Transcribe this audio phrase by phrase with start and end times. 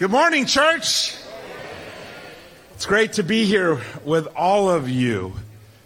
[0.00, 1.14] Good morning, church.
[2.72, 5.34] It's great to be here with all of you.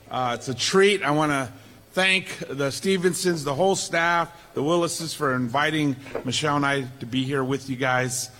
[0.08, 1.02] Uh, it's a treat.
[1.02, 1.52] I want to
[1.94, 7.24] thank the Stevensons, the whole staff, the Willises for inviting Michelle and I to be
[7.24, 8.30] here with you guys.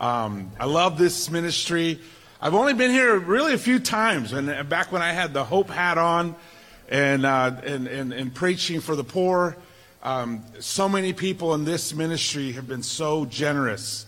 [0.00, 1.98] Um, I love this ministry.
[2.40, 5.68] I've only been here really a few times, and back when I had the Hope
[5.68, 6.36] hat on
[6.88, 9.56] and, uh, and, and, and preaching for the poor,
[10.04, 14.06] um, so many people in this ministry have been so generous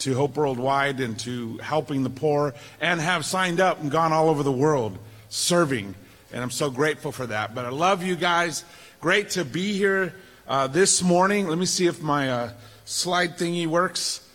[0.00, 4.28] to Hope Worldwide and to helping the poor and have signed up and gone all
[4.28, 4.98] over the world
[5.28, 5.94] serving.
[6.32, 7.54] And I'm so grateful for that.
[7.54, 8.64] But I love you guys.
[9.00, 10.14] Great to be here
[10.46, 11.48] uh, this morning.
[11.48, 12.52] Let me see if my uh,
[12.84, 14.26] slide thingy works.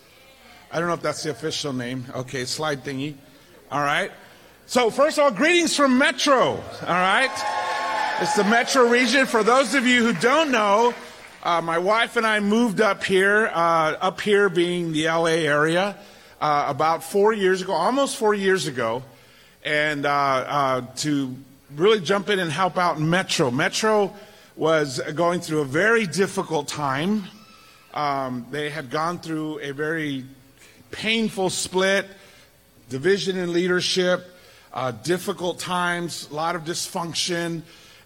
[0.71, 2.05] I don't know if that's the official name.
[2.15, 3.15] Okay, slide thingy.
[3.71, 4.11] All right.
[4.65, 6.51] So, first of all, greetings from Metro.
[6.51, 7.31] All right.
[8.21, 9.25] It's the Metro region.
[9.25, 10.93] For those of you who don't know,
[11.43, 15.97] uh, my wife and I moved up here, uh, up here being the LA area,
[16.39, 19.03] uh, about four years ago, almost four years ago,
[19.65, 21.35] and uh, uh, to
[21.75, 23.51] really jump in and help out Metro.
[23.51, 24.13] Metro
[24.55, 27.25] was going through a very difficult time.
[27.93, 30.23] Um, they had gone through a very
[30.91, 32.07] painful split,
[32.89, 34.33] division in leadership,
[34.73, 37.63] uh, difficult times, a lot of dysfunction.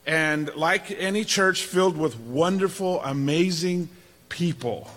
[0.08, 3.90] And like any church filled with wonderful, amazing
[4.30, 4.90] people.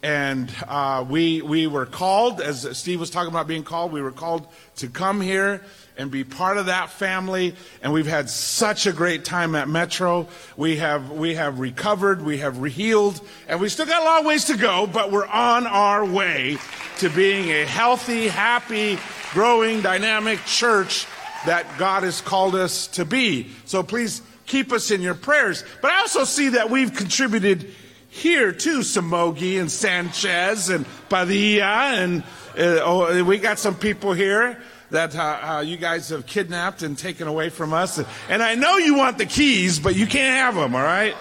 [0.00, 4.12] And uh, we, we were called, as Steve was talking about being called, we were
[4.12, 5.62] called to come here
[5.96, 7.56] and be part of that family.
[7.82, 10.28] And we've had such a great time at Metro.
[10.56, 14.44] We have, we have recovered, we have healed, and we still got a long ways
[14.44, 16.58] to go, but we're on our way
[16.98, 18.98] to being a healthy, happy,
[19.32, 21.06] growing, dynamic church
[21.46, 23.50] that God has called us to be.
[23.64, 25.64] So please keep us in your prayers.
[25.80, 27.72] But I also see that we've contributed
[28.08, 32.22] here too, Samogi and Sanchez and Padilla, and
[32.56, 34.56] uh, oh, we got some people here
[34.90, 38.00] that uh, uh, you guys have kidnapped and taken away from us.
[38.28, 41.16] And I know you want the keys, but you can't have them, all right?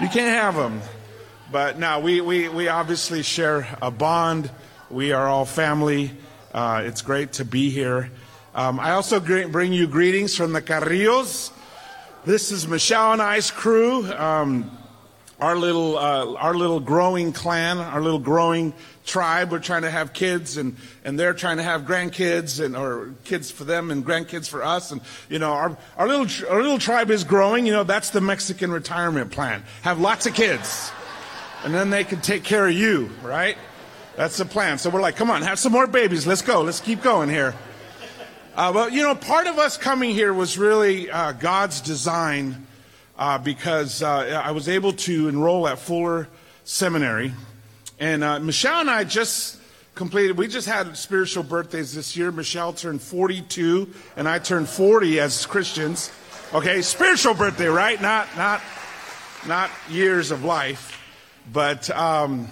[0.00, 0.80] You can't have them.
[1.50, 4.50] But now we, we, we obviously share a bond.
[4.88, 6.12] We are all family.
[6.54, 8.10] Uh, it's great to be here.
[8.54, 11.50] Um, I also bring you greetings from the Carrillos.
[12.24, 14.06] This is Michelle and I's crew.
[14.12, 14.70] Um,
[15.40, 18.74] our little, uh, our little growing clan, our little growing
[19.04, 19.50] tribe.
[19.50, 23.50] We're trying to have kids, and, and they're trying to have grandkids, and or kids
[23.50, 24.92] for them and grandkids for us.
[24.92, 27.66] And you know, our, our little our little tribe is growing.
[27.66, 29.64] You know, that's the Mexican retirement plan.
[29.82, 30.92] Have lots of kids,
[31.64, 33.58] and then they can take care of you, right?
[34.14, 34.78] That's the plan.
[34.78, 36.24] So we're like, come on, have some more babies.
[36.24, 36.62] Let's go.
[36.62, 37.56] Let's keep going here.
[38.54, 42.66] Uh, but you know, part of us coming here was really uh, God's design
[43.18, 46.28] uh, because uh, I was able to enroll at Fuller
[46.64, 47.32] Seminary,
[47.98, 49.58] and uh, Michelle and I just
[49.94, 50.36] completed.
[50.36, 52.30] We just had spiritual birthdays this year.
[52.30, 56.12] Michelle turned 42, and I turned 40 as Christians.
[56.52, 58.00] Okay, spiritual birthday, right?
[58.02, 58.60] Not not
[59.46, 61.00] not years of life,
[61.50, 61.88] but.
[61.88, 62.48] Um,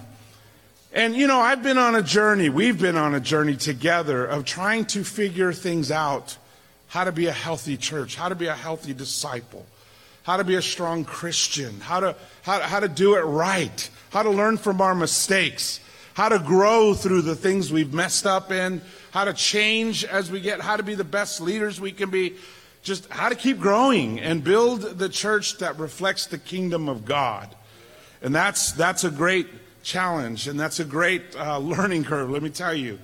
[0.92, 4.44] and you know, I've been on a journey, we've been on a journey together of
[4.44, 6.36] trying to figure things out
[6.88, 9.64] how to be a healthy church, how to be a healthy disciple,
[10.24, 14.24] how to be a strong Christian, how to, how, how to do it right, how
[14.24, 15.78] to learn from our mistakes,
[16.14, 20.40] how to grow through the things we've messed up in, how to change as we
[20.40, 22.34] get, how to be the best leaders we can be,
[22.82, 27.54] just how to keep growing and build the church that reflects the kingdom of God.
[28.22, 29.46] And that's, that's a great
[29.82, 32.98] challenge, and that's a great uh, learning curve, let me tell you.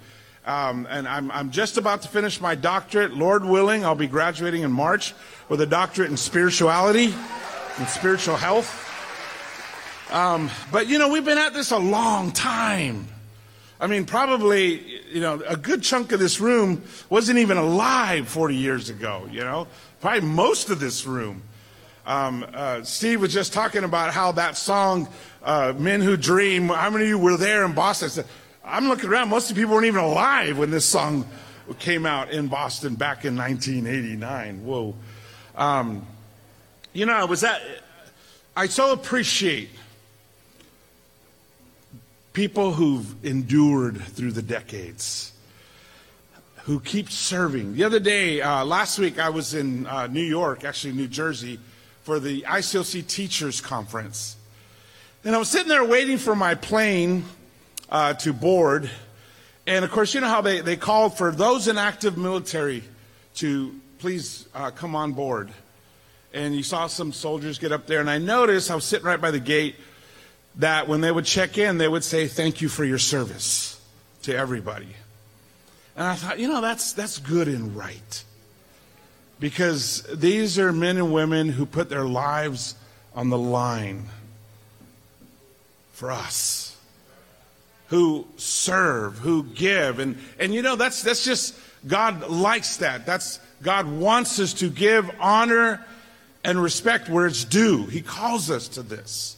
[0.47, 3.12] Um, and I'm, I'm just about to finish my doctorate.
[3.12, 5.12] Lord willing, I'll be graduating in March
[5.48, 7.12] with a doctorate in spirituality
[7.78, 8.84] and spiritual health.
[10.12, 13.08] Um, but you know, we've been at this a long time.
[13.81, 18.54] I mean, probably, you know, a good chunk of this room wasn't even alive 40
[18.54, 19.66] years ago, you know,
[20.00, 21.43] probably most of this room.
[22.06, 25.09] Um, uh, Steve was just talking about how that song,
[25.43, 28.25] uh, Men Who Dream, how many of you were there in Boston?
[28.65, 31.29] I'm looking around, most of the people weren't even alive when this song
[31.81, 34.64] came out in Boston back in 1989.
[34.64, 34.94] Whoa.
[35.56, 36.06] Um,
[36.93, 37.61] you know, I was at,
[38.56, 39.70] I so appreciate
[42.32, 45.32] people who've endured through the decades
[46.58, 47.75] who keep serving.
[47.75, 51.58] The other day, uh, last week, I was in uh, New York, actually New Jersey,
[52.06, 54.37] for the ICOC Teachers Conference.
[55.25, 57.25] And I was sitting there waiting for my plane
[57.91, 58.88] uh, to board.
[59.67, 62.85] And of course, you know how they, they called for those in active military
[63.37, 65.50] to please uh, come on board.
[66.32, 67.99] And you saw some soldiers get up there.
[67.99, 69.75] And I noticed, I was sitting right by the gate,
[70.58, 73.81] that when they would check in, they would say, Thank you for your service
[74.23, 74.94] to everybody.
[75.97, 78.23] And I thought, you know, that's, that's good and right.
[79.38, 82.75] Because these are men and women who put their lives
[83.15, 84.06] on the line
[85.93, 86.77] for us,
[87.88, 89.99] who serve, who give.
[89.99, 91.55] And, and you know, that's, that's just,
[91.87, 93.06] God likes that.
[93.06, 95.85] That's, God wants us to give honor
[96.44, 97.87] and respect where it's due.
[97.87, 99.37] He calls us to this.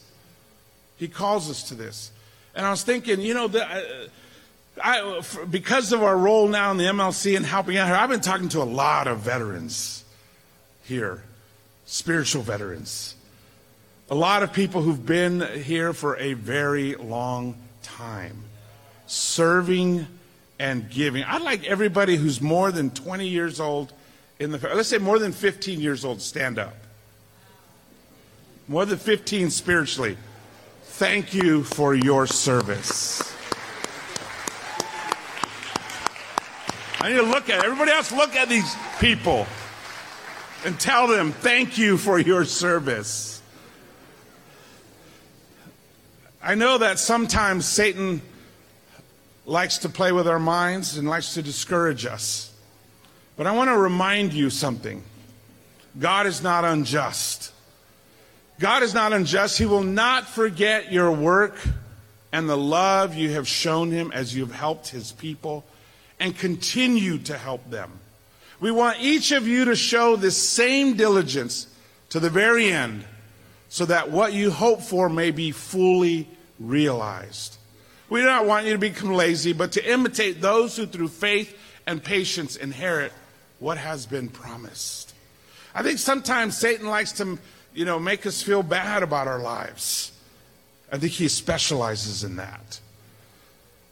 [0.97, 2.11] He calls us to this.
[2.55, 4.09] And I was thinking, you know, the, uh,
[4.83, 5.21] I,
[5.51, 8.49] because of our role now in the MLC and helping out here, I've been talking
[8.51, 10.05] to a lot of veterans
[10.85, 11.23] here,
[11.87, 13.15] spiritual veterans.
[14.11, 18.43] A lot of people who've been here for a very long time,
[19.07, 20.07] serving
[20.59, 21.25] and giving.
[21.25, 23.93] I'd like everybody who's more than 20 years old
[24.39, 26.75] in the, let's say more than 15 years old, stand up.
[28.67, 30.17] More than 15 spiritually.
[30.85, 33.35] Thank you for your service.
[37.01, 38.11] I need to look at everybody else.
[38.11, 39.47] Look at these people
[40.65, 43.41] and tell them thank you for your service.
[46.43, 48.21] I know that sometimes Satan
[49.47, 52.53] likes to play with our minds and likes to discourage us.
[53.37, 55.03] But I want to remind you something
[55.99, 57.53] God is not unjust.
[58.59, 59.59] God is not unjust.
[59.59, 61.57] He will not forget your work
[62.33, 65.65] and the love you have shown him as you've helped his people
[66.21, 67.91] and continue to help them.
[68.61, 71.67] We want each of you to show this same diligence
[72.11, 73.05] to the very end
[73.69, 76.29] so that what you hope for may be fully
[76.59, 77.57] realized.
[78.09, 81.57] We do not want you to become lazy, but to imitate those who through faith
[81.87, 83.13] and patience inherit
[83.59, 85.15] what has been promised.
[85.75, 87.39] I think sometimes Satan likes to,
[87.75, 90.13] you know, make us feel bad about our lives.
[90.91, 92.81] I think he specializes in that.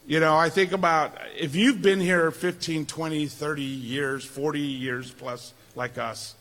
[0.07, 5.11] You know, I think about if you've been here 15, 20, 30 years, 40 years
[5.11, 6.33] plus, like us,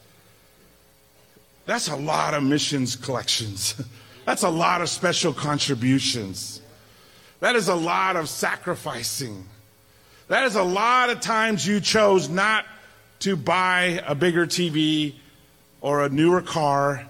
[1.66, 3.74] that's a lot of missions collections.
[4.24, 6.60] That's a lot of special contributions.
[7.38, 9.44] That is a lot of sacrificing.
[10.26, 12.66] That is a lot of times you chose not
[13.20, 15.14] to buy a bigger TV
[15.80, 17.08] or a newer car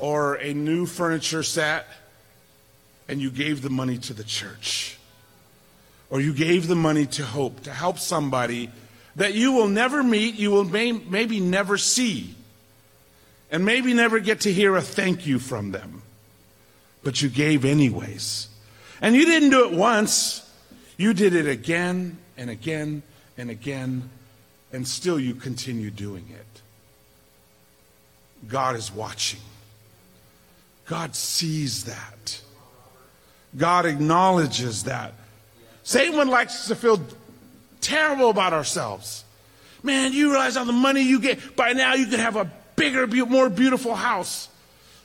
[0.00, 1.86] or a new furniture set
[3.06, 4.98] and you gave the money to the church
[6.12, 8.70] or you gave the money to hope, to help somebody
[9.16, 12.34] that you will never meet, you will may, maybe never see,
[13.50, 16.02] and maybe never get to hear a thank you from them.
[17.02, 18.48] But you gave anyways.
[19.00, 20.46] And you didn't do it once,
[20.98, 23.02] you did it again and again
[23.38, 24.10] and again,
[24.70, 26.60] and still you continue doing it.
[28.46, 29.40] God is watching.
[30.84, 32.42] God sees that.
[33.56, 35.14] God acknowledges that.
[35.84, 37.00] Satan likes to feel
[37.80, 39.24] terrible about ourselves.
[39.82, 43.06] Man, you realize how the money you get, by now you could have a bigger,
[43.26, 44.48] more beautiful house.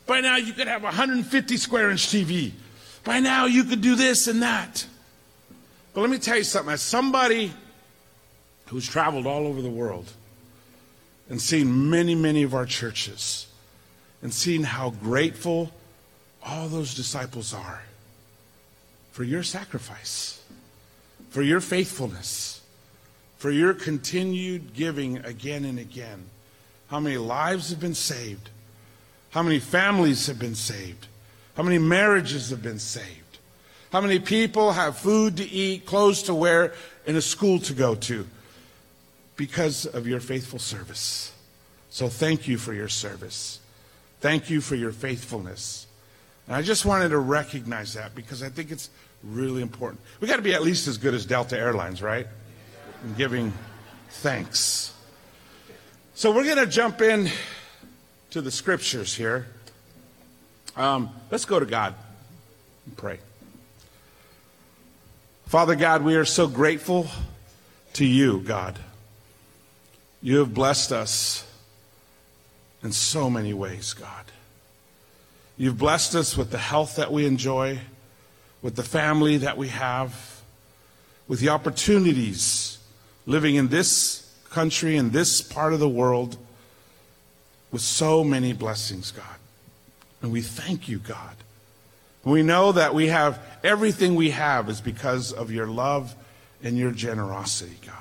[0.05, 2.51] By now you could have a 150 square inch TV.
[3.03, 4.85] By now you could do this and that.
[5.93, 6.73] But let me tell you something.
[6.73, 7.51] As somebody
[8.67, 10.11] who's traveled all over the world
[11.29, 13.47] and seen many, many of our churches
[14.21, 15.71] and seen how grateful
[16.45, 17.81] all those disciples are
[19.11, 20.36] for your sacrifice
[21.29, 22.61] for your faithfulness,
[23.37, 26.25] for your continued giving again and again.
[26.89, 28.49] How many lives have been saved?
[29.31, 31.07] How many families have been saved?
[31.55, 33.39] How many marriages have been saved?
[33.91, 36.73] How many people have food to eat, clothes to wear,
[37.05, 38.27] and a school to go to
[39.35, 41.33] because of your faithful service?
[41.89, 43.59] So thank you for your service.
[44.19, 45.87] Thank you for your faithfulness.
[46.47, 48.89] And I just wanted to recognize that because I think it's
[49.23, 50.01] really important.
[50.19, 52.27] We got to be at least as good as Delta Airlines, right?
[53.03, 53.53] In giving
[54.09, 54.93] thanks.
[56.13, 57.29] So we're going to jump in
[58.31, 59.47] to the scriptures here.
[60.75, 61.95] Um, let's go to God
[62.85, 63.19] and pray.
[65.47, 67.07] Father God, we are so grateful
[67.93, 68.77] to you, God.
[70.21, 71.45] You have blessed us
[72.83, 74.25] in so many ways, God.
[75.57, 77.79] You've blessed us with the health that we enjoy
[78.61, 80.41] with the family that we have,
[81.27, 82.77] with the opportunities
[83.25, 86.37] living in this country, in this part of the world,
[87.71, 89.25] with so many blessings, God.
[90.21, 91.35] And we thank you, God.
[92.23, 96.15] We know that we have everything we have is because of your love
[96.63, 97.93] and your generosity, God.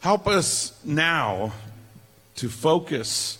[0.00, 1.52] Help us now
[2.36, 3.38] to focus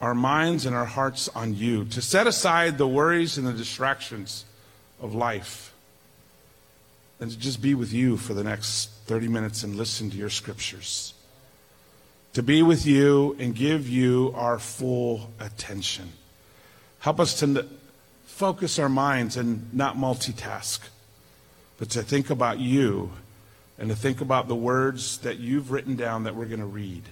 [0.00, 4.44] our minds and our hearts on you, to set aside the worries and the distractions
[5.00, 5.74] of life
[7.20, 10.30] and to just be with you for the next 30 minutes and listen to your
[10.30, 11.14] scriptures.
[12.34, 16.12] To be with you and give you our full attention.
[16.98, 17.66] Help us to
[18.26, 20.80] focus our minds and not multitask,
[21.78, 23.12] but to think about you
[23.78, 27.04] and to think about the words that you've written down that we're going to read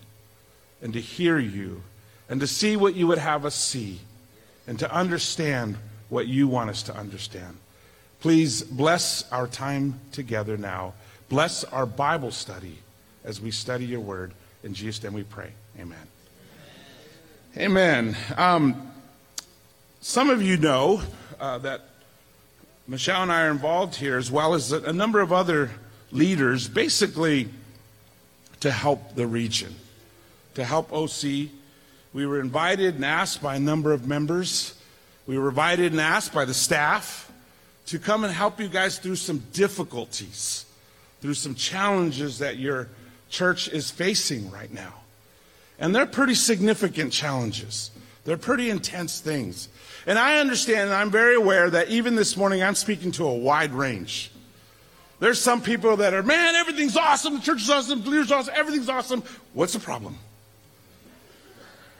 [0.81, 1.83] and to hear you
[2.29, 4.01] and to see what you would have us see
[4.67, 5.77] and to understand
[6.09, 7.57] what you want us to understand.
[8.23, 10.95] Please bless our time together now.
[11.29, 12.79] Bless our Bible study
[13.25, 14.33] as we study your word.
[14.63, 15.51] In Jesus' name we pray.
[15.77, 16.07] Amen.
[17.57, 18.17] Amen.
[18.37, 18.93] Um,
[20.01, 21.03] some of you know
[21.41, 21.81] uh, that
[22.87, 25.73] Michelle and I are involved here, as well as a number of other
[26.13, 27.49] leaders, basically
[28.61, 29.75] to help the region,
[30.55, 31.49] to help OC.
[32.15, 34.75] We were invited and asked by a number of members.
[35.27, 37.32] We were invited and asked by the staff
[37.87, 40.67] to come and help you guys through some difficulties,
[41.21, 42.89] through some challenges that your
[43.29, 44.95] church is facing right now.
[45.79, 47.91] And they're pretty significant challenges.
[48.25, 49.69] They're pretty intense things.
[50.07, 53.35] And I understand and I'm very aware that even this morning I'm speaking to a
[53.35, 54.31] wide range.
[55.19, 58.55] There's some people that are, man, everything's awesome, the church is awesome, the leader's awesome,
[58.57, 59.23] everything's awesome.
[59.55, 60.17] What's the problem?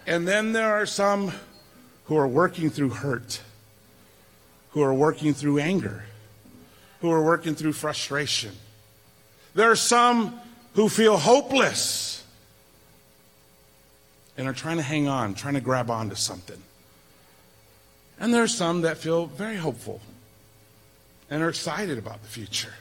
[0.07, 1.33] And then there are some
[2.07, 3.41] who are working through hurt,
[4.73, 6.05] who are working through anger,
[7.01, 8.53] who are working through frustration.
[9.55, 10.41] There are some
[10.75, 12.25] who feel hopeless
[14.37, 16.61] and are trying to hang on, trying to grab onto something.
[18.19, 20.01] And there are some that feel very hopeful
[21.29, 22.73] and are excited about the future.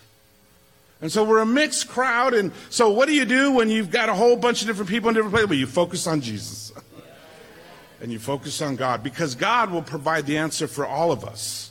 [1.02, 2.34] And so we're a mixed crowd.
[2.34, 5.10] And so what do you do when you've got a whole bunch of different people
[5.10, 5.50] in different places?
[5.50, 6.72] Well, you focus on Jesus.
[8.02, 11.71] and you focus on God because God will provide the answer for all of us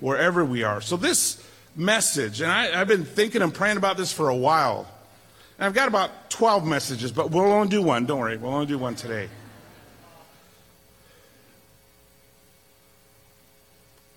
[0.00, 0.80] wherever we are.
[0.80, 1.42] So this
[1.74, 4.88] message, and I, have been thinking and praying about this for a while.
[5.58, 8.06] And I've got about 12 messages, but we'll only do one.
[8.06, 9.28] Don't worry, we'll only do one today.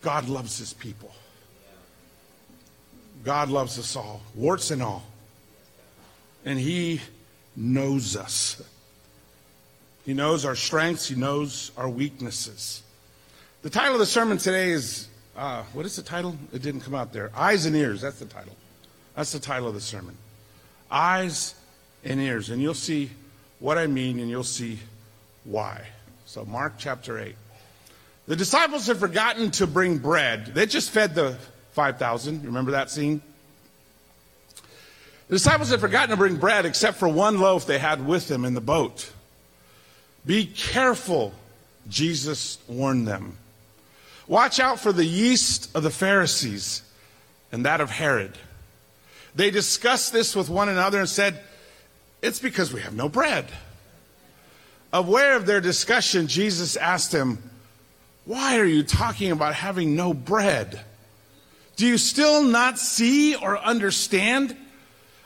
[0.01, 1.13] God loves his people.
[3.23, 5.03] God loves us all, warts and all.
[6.45, 7.01] And he
[7.55, 8.61] knows us.
[10.05, 12.81] He knows our strengths, he knows our weaknesses.
[13.61, 16.35] The title of the sermon today is uh, what is the title?
[16.53, 17.31] It didn't come out there.
[17.33, 18.01] Eyes and ears.
[18.01, 18.55] That's the title.
[19.15, 20.17] That's the title of the sermon.
[20.91, 21.55] Eyes
[22.03, 22.49] and ears.
[22.49, 23.09] And you'll see
[23.59, 24.79] what I mean and you'll see
[25.45, 25.87] why.
[26.25, 27.35] So, Mark chapter 8.
[28.27, 30.47] The disciples had forgotten to bring bread.
[30.47, 31.37] They just fed the
[31.71, 32.45] 5,000.
[32.45, 33.21] Remember that scene?
[35.29, 38.43] The disciples had forgotten to bring bread except for one loaf they had with them
[38.43, 39.09] in the boat.
[40.25, 41.33] Be careful,
[41.87, 43.37] Jesus warned them.
[44.29, 46.83] Watch out for the yeast of the Pharisees
[47.51, 48.37] and that of Herod.
[49.35, 51.41] They discussed this with one another and said,
[52.21, 53.47] It's because we have no bread.
[54.93, 57.49] Aware of their discussion, Jesus asked them,
[58.29, 60.79] why are you talking about having no bread?
[61.77, 64.55] Do you still not see or understand?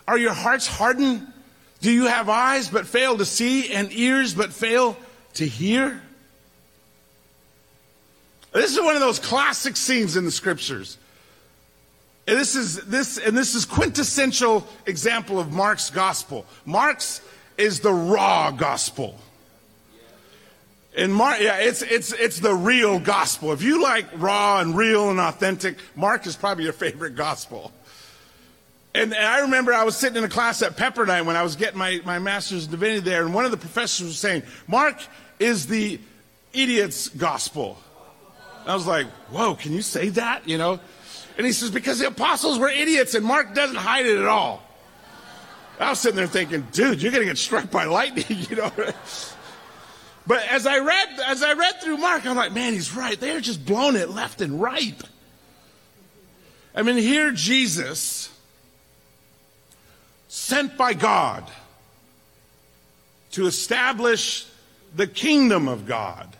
[0.07, 1.27] Are your hearts hardened?
[1.81, 4.95] Do you have eyes but fail to see and ears but fail
[5.33, 6.01] to hear?
[8.53, 10.97] This is one of those classic scenes in the scriptures.
[12.27, 16.45] And this is this and this is quintessential example of Mark's gospel.
[16.65, 17.21] Mark's
[17.57, 19.19] is the raw gospel.
[20.95, 23.51] In Mark, yeah, it's, it's, it's the real gospel.
[23.51, 27.71] If you like raw and real and authentic, Mark is probably your favorite gospel.
[28.93, 31.55] And, and I remember I was sitting in a class at Pepperdine when I was
[31.55, 35.01] getting my, my master's in divinity there, and one of the professors was saying, Mark
[35.39, 35.99] is the
[36.53, 37.79] idiot's gospel.
[38.63, 40.47] And I was like, whoa, can you say that?
[40.47, 40.79] You know?
[41.37, 44.61] And he says, because the apostles were idiots, and Mark doesn't hide it at all.
[45.79, 48.71] I was sitting there thinking, dude, you're going to get struck by lightning, you know?
[50.25, 53.19] But as I read, as I read through Mark, I'm like, man, he's right.
[53.19, 55.01] They're just blowing it left and right.
[56.75, 58.29] I mean, here Jesus,
[60.27, 61.49] sent by God
[63.31, 64.47] to establish
[64.95, 66.35] the kingdom of God,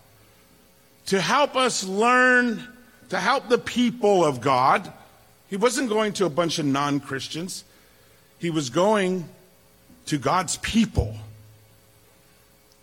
[1.07, 2.67] to help us learn,
[3.09, 4.91] to help the people of God.
[5.49, 7.63] He wasn't going to a bunch of non Christians,
[8.39, 9.27] he was going
[10.07, 11.15] to God's people.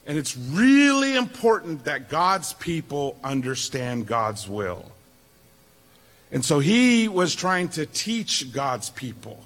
[0.07, 4.91] And it's really important that God's people understand God's will.
[6.33, 9.45] And so he was trying to teach God's people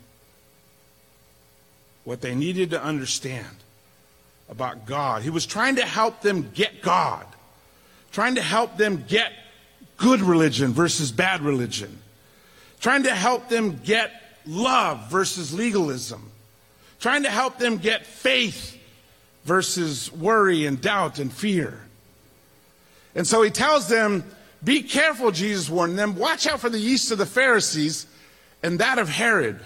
[2.04, 3.56] what they needed to understand
[4.48, 5.22] about God.
[5.22, 7.26] He was trying to help them get God,
[8.14, 9.32] trying to help them get
[9.96, 11.98] good religion versus bad religion,
[12.78, 14.12] trying to help them get
[14.46, 16.30] love versus legalism,
[17.00, 18.78] trying to help them get faith
[19.44, 21.80] versus worry and doubt and fear.
[23.16, 24.22] And so he tells them,
[24.62, 26.14] Be careful, Jesus warned them.
[26.14, 28.06] Watch out for the yeast of the Pharisees
[28.62, 29.58] and that of Herod.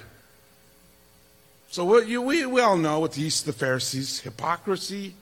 [1.71, 5.14] So we, we, all know what the yeast of the Pharisees hypocrisy,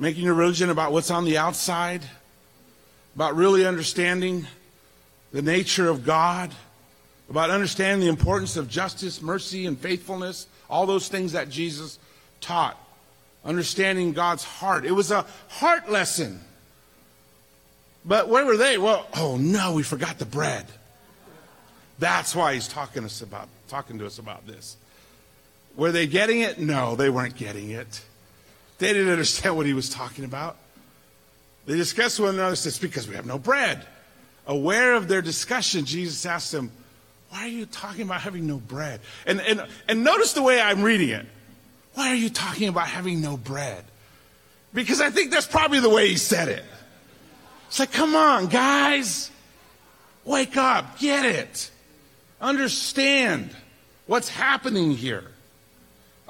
[0.00, 2.02] making a religion about what's on the outside,
[3.14, 4.46] about really understanding
[5.30, 6.54] the nature of God,
[7.28, 11.98] about understanding the importance of justice, mercy, and faithfulness, all those things that Jesus
[12.40, 12.78] taught,
[13.44, 14.86] understanding God's heart.
[14.86, 16.40] It was a heart lesson.
[18.02, 18.78] But where were they?
[18.78, 20.64] Well, oh no, we forgot the bread.
[21.98, 24.78] That's why he's talking to us about talking to us about this.
[25.76, 26.58] Were they getting it?
[26.58, 28.02] No, they weren't getting it.
[28.80, 30.56] They didn't understand what he was talking about.
[31.66, 33.86] They discussed one another, it's because we have no bread.
[34.46, 36.72] Aware of their discussion, Jesus asked them,
[37.28, 39.00] Why are you talking about having no bread?
[39.26, 41.26] And, and, and notice the way I'm reading it.
[41.92, 43.84] Why are you talking about having no bread?
[44.72, 46.64] Because I think that's probably the way he said it.
[47.68, 49.30] It's like, come on, guys.
[50.24, 50.98] Wake up.
[50.98, 51.70] Get it.
[52.40, 53.54] Understand
[54.06, 55.30] what's happening here.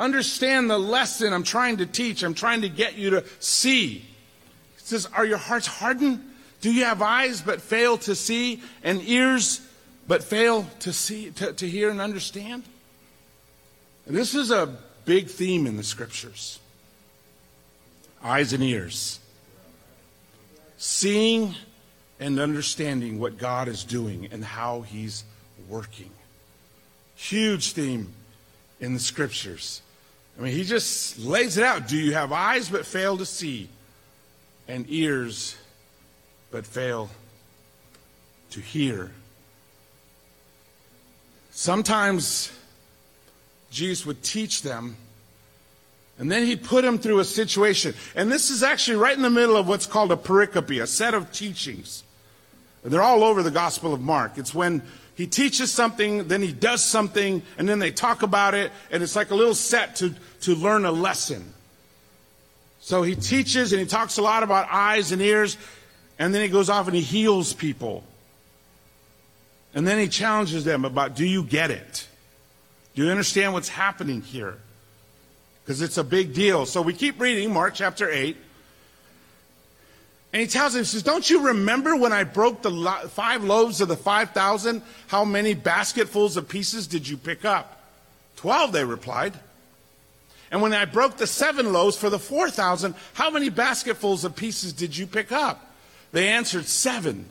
[0.00, 2.23] Understand the lesson I'm trying to teach.
[2.23, 3.99] I'm trying to get you to see.
[3.99, 4.07] He
[4.76, 6.25] says, Are your hearts hardened?
[6.62, 9.61] Do you have eyes but fail to see, and ears
[10.09, 12.64] but fail to see, to, to hear and understand?
[14.07, 16.59] And this is a big theme in the scriptures
[18.23, 19.19] eyes and ears
[20.76, 21.54] seeing
[22.19, 25.25] and understanding what God is doing and how He's
[25.69, 26.11] working.
[27.16, 28.14] Huge theme
[28.80, 29.83] in the scriptures.
[30.40, 31.87] I mean, He just lays it out.
[31.87, 33.68] Do you have eyes but fail to see,
[34.66, 35.54] and ears
[36.50, 37.11] but fail
[38.50, 39.11] to hear?
[41.50, 42.50] Sometimes
[43.70, 44.97] Jesus would teach them
[46.20, 47.94] and then he put them through a situation.
[48.14, 51.14] And this is actually right in the middle of what's called a pericope, a set
[51.14, 52.05] of teachings.
[52.85, 54.37] They're all over the Gospel of Mark.
[54.37, 54.83] It's when
[55.20, 59.14] he teaches something, then he does something, and then they talk about it, and it's
[59.14, 61.52] like a little set to, to learn a lesson.
[62.80, 65.56] So he teaches and he talks a lot about eyes and ears,
[66.18, 68.04] and then he goes off and he heals people.
[69.74, 72.09] And then he challenges them about do you get it?
[72.94, 74.59] Do you understand what's happening here?
[75.70, 76.66] because it's a big deal.
[76.66, 78.37] So we keep reading Mark chapter 8.
[80.33, 83.43] And he tells him, he says, Don't you remember when I broke the lo- five
[83.43, 84.83] loaves of the 5,000?
[85.09, 87.83] How many basketfuls of pieces did you pick up?
[88.37, 89.35] Twelve, they replied.
[90.51, 94.73] And when I broke the seven loaves for the 4,000, how many basketfuls of pieces
[94.73, 95.73] did you pick up?
[96.12, 97.27] They answered, Seven.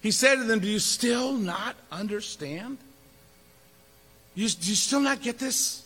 [0.00, 2.78] He said to them, Do you still not understand?
[4.34, 5.84] You, do you still not get this?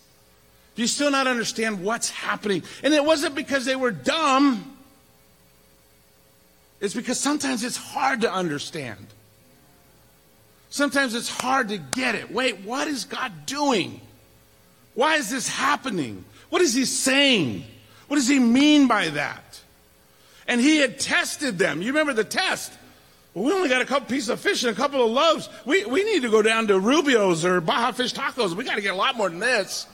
[0.74, 2.62] Do you still not understand what's happening?
[2.82, 4.76] And it wasn't because they were dumb,
[6.80, 9.06] it's because sometimes it's hard to understand.
[10.70, 12.32] Sometimes it's hard to get it.
[12.32, 14.00] Wait, what is God doing?
[14.94, 16.24] Why is this happening?
[16.48, 17.64] What is He saying?
[18.08, 19.60] What does He mean by that?
[20.46, 21.82] And He had tested them.
[21.82, 22.72] You remember the test.
[23.34, 25.48] Well, we only got a couple pieces of fish and a couple of loaves.
[25.64, 28.54] We, we need to go down to Rubio's or Baja Fish Tacos.
[28.54, 29.86] We got to get a lot more than this.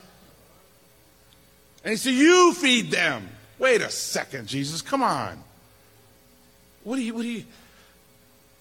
[1.85, 3.29] And he said, You feed them.
[3.59, 5.43] Wait a second, Jesus, come on.
[6.87, 7.45] What do you, what do you?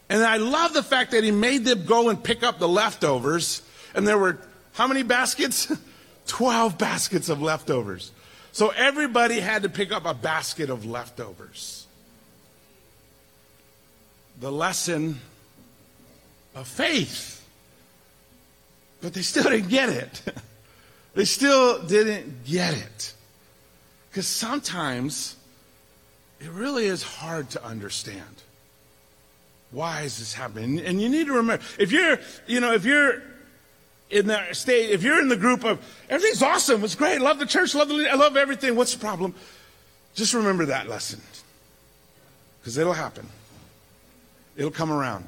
[0.09, 3.61] And I love the fact that he made them go and pick up the leftovers.
[3.93, 4.39] And there were
[4.73, 5.71] how many baskets?
[6.25, 8.11] 12 baskets of leftovers.
[8.51, 11.85] So everybody had to pick up a basket of leftovers.
[14.39, 15.19] The lesson
[16.55, 17.47] of faith.
[19.01, 20.21] But they still didn't get it.
[21.13, 23.13] they still didn't get it.
[24.09, 25.35] Because sometimes
[26.45, 28.43] it really is hard to understand.
[29.71, 30.79] Why is this happening?
[30.79, 33.23] And you need to remember, if you're, you know, if you're
[34.11, 37.45] in the state, if you're in the group of everything's awesome, it's great, love the
[37.45, 38.75] church, love the, I love everything.
[38.75, 39.33] What's the problem?
[40.13, 41.19] Just remember that lesson,
[42.61, 43.27] because it'll happen.
[44.55, 45.27] It'll come around.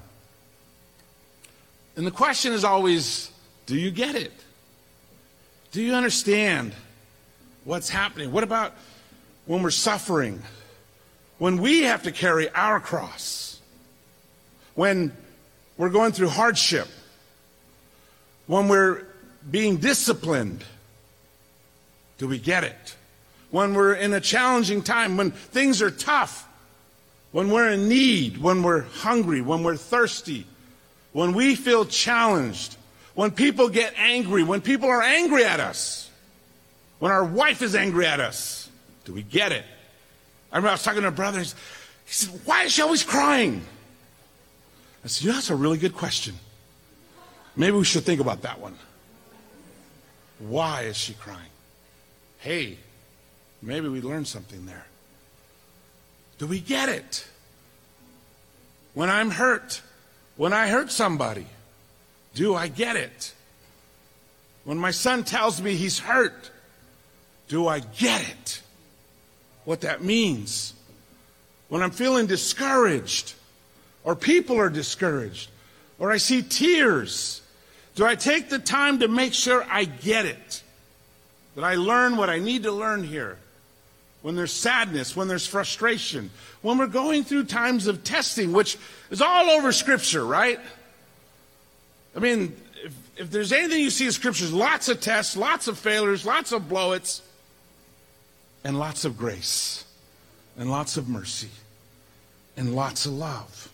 [1.96, 3.32] And the question is always,
[3.66, 4.32] do you get it?
[5.72, 6.74] Do you understand?
[7.68, 8.32] what's happening?
[8.32, 8.74] What about
[9.46, 10.42] when we're suffering?
[11.38, 13.60] When we have to carry our cross?
[14.76, 15.16] When
[15.78, 16.88] we're going through hardship?
[18.48, 19.06] When we're
[19.50, 20.64] being disciplined?
[22.18, 22.96] Do we get it?
[23.52, 26.48] When we're in a challenging time, when things are tough,
[27.32, 30.46] when we're in need, when we're hungry, when we're thirsty,
[31.14, 32.76] when we feel challenged,
[33.14, 36.10] when people get angry, when people are angry at us.
[37.00, 38.70] When our wife is angry at us,
[39.06, 39.66] do we get it?
[40.58, 41.40] I remember I was talking to a brother.
[41.42, 41.54] He
[42.08, 43.62] said, Why is she always crying?
[45.06, 46.34] I said, Yeah, that's a really good question.
[47.56, 48.76] Maybe we should think about that one.
[50.40, 51.52] Why is she crying?
[52.40, 52.80] Hey,
[53.62, 54.88] maybe we learned something there.
[56.40, 57.28] Do we get it?
[58.96, 59.84] When I'm hurt,
[60.38, 61.46] when I hurt somebody,
[62.34, 63.32] do I get it?
[64.64, 66.50] When my son tells me he's hurt,
[67.48, 68.47] do I get it?
[69.68, 70.74] What that means.
[71.68, 73.34] When I'm feeling discouraged,
[74.06, 75.50] or people are discouraged,
[76.00, 77.42] or I see tears,
[77.96, 80.64] do I take the time to make sure I get it?
[81.56, 83.40] That I learn what I need to learn here?
[84.22, 88.78] When there's sadness, when there's frustration, when we're going through times of testing, which
[89.10, 90.62] is all over Scripture, right?
[92.16, 95.78] I mean, if, if there's anything you see in Scripture, lots of tests, lots of
[95.78, 97.20] failures, lots of blowits,
[98.68, 99.86] and lots of grace,
[100.58, 101.48] and lots of mercy,
[102.58, 103.72] and lots of love.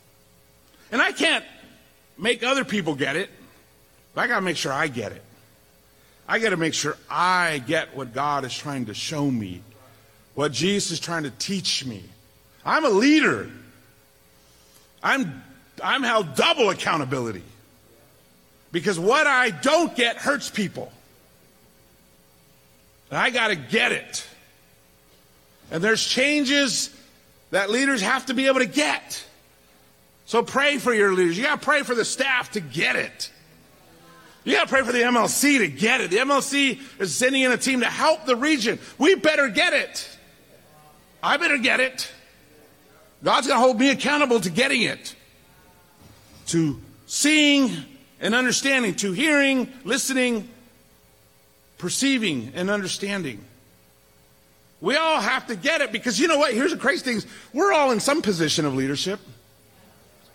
[0.92, 1.44] And I can't
[2.16, 3.32] make other people get it.
[4.14, 5.24] But I got to make sure I get it.
[6.28, 9.64] I got to make sure I get what God is trying to show me,
[10.36, 12.04] what Jesus is trying to teach me.
[12.64, 13.50] I'm a leader.
[15.02, 15.42] I'm,
[15.84, 17.42] I'm held double accountability
[18.72, 20.92] because what I don't get hurts people.
[23.10, 24.28] And I got to get it.
[25.72, 26.96] And there's changes
[27.52, 29.24] that leaders have to be able to get.
[30.26, 31.38] So pray for your leaders.
[31.38, 33.32] You got to pray for the staff to get it.
[34.44, 36.12] You got to pray for the MLC to get it.
[36.12, 38.80] The MLC is sending in a team to help the region.
[38.98, 40.10] We better get it.
[41.22, 42.12] I better get it.
[43.24, 45.16] God's going to hold me accountable to getting it,
[46.48, 47.72] to seeing
[48.20, 50.50] and understanding, to hearing, listening,
[51.78, 53.44] perceiving, and understanding.
[54.84, 56.54] We all have to get it because you know what?
[56.54, 59.18] Here's the crazy thing: we're all in some position of leadership.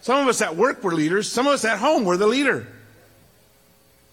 [0.00, 1.30] Some of us at work, we're leaders.
[1.30, 2.66] Some of us at home, we're the leader.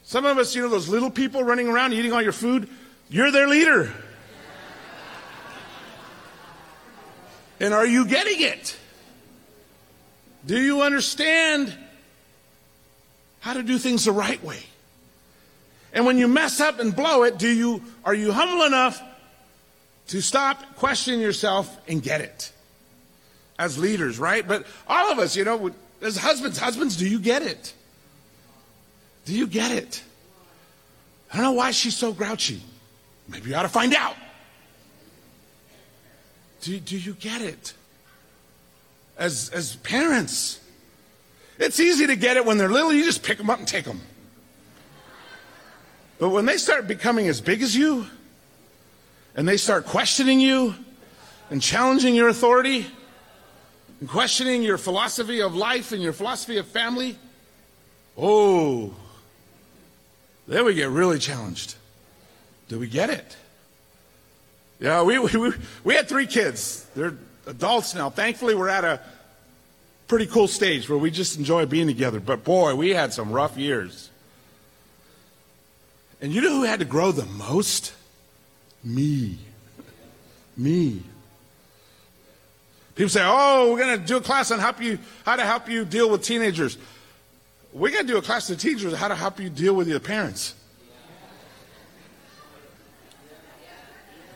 [0.03, 2.67] Some of us, you know, those little people running around eating all your food,
[3.07, 3.93] you're their leader.
[7.61, 8.77] And are you getting it?
[10.45, 11.73] Do you understand
[13.39, 14.59] how to do things the right way?
[15.93, 19.01] And when you mess up and blow it, do you are you humble enough
[20.07, 22.51] to stop, question yourself, and get it?
[23.57, 24.47] As leaders, right?
[24.47, 27.73] But all of us, you know, as husbands, husbands, do you get it?
[29.25, 30.03] Do you get it?
[31.31, 32.61] I don't know why she's so grouchy.
[33.27, 34.15] Maybe you ought to find out.
[36.61, 37.73] Do, do you get it?
[39.17, 40.59] As, as parents,
[41.57, 42.93] it's easy to get it when they're little.
[42.93, 44.01] You just pick them up and take them.
[46.19, 48.07] But when they start becoming as big as you,
[49.35, 50.75] and they start questioning you
[51.49, 52.85] and challenging your authority,
[53.99, 57.17] and questioning your philosophy of life and your philosophy of family,
[58.17, 58.93] oh,
[60.47, 61.75] then we get really challenged.
[62.67, 63.37] Do we get it?
[64.79, 66.85] Yeah, we, we, we had three kids.
[66.95, 67.15] They're
[67.47, 68.09] adults now.
[68.09, 68.99] Thankfully, we're at a
[70.07, 72.19] pretty cool stage where we just enjoy being together.
[72.19, 74.09] But boy, we had some rough years.
[76.21, 77.93] And you know who had to grow the most?
[78.85, 79.37] Me.
[80.55, 81.01] Me.
[82.93, 85.67] People say, "Oh, we're going to do a class on help you how to help
[85.67, 86.77] you deal with teenagers."
[87.73, 89.99] We're going to do a class to teachers how to help you deal with your
[89.99, 90.53] parents.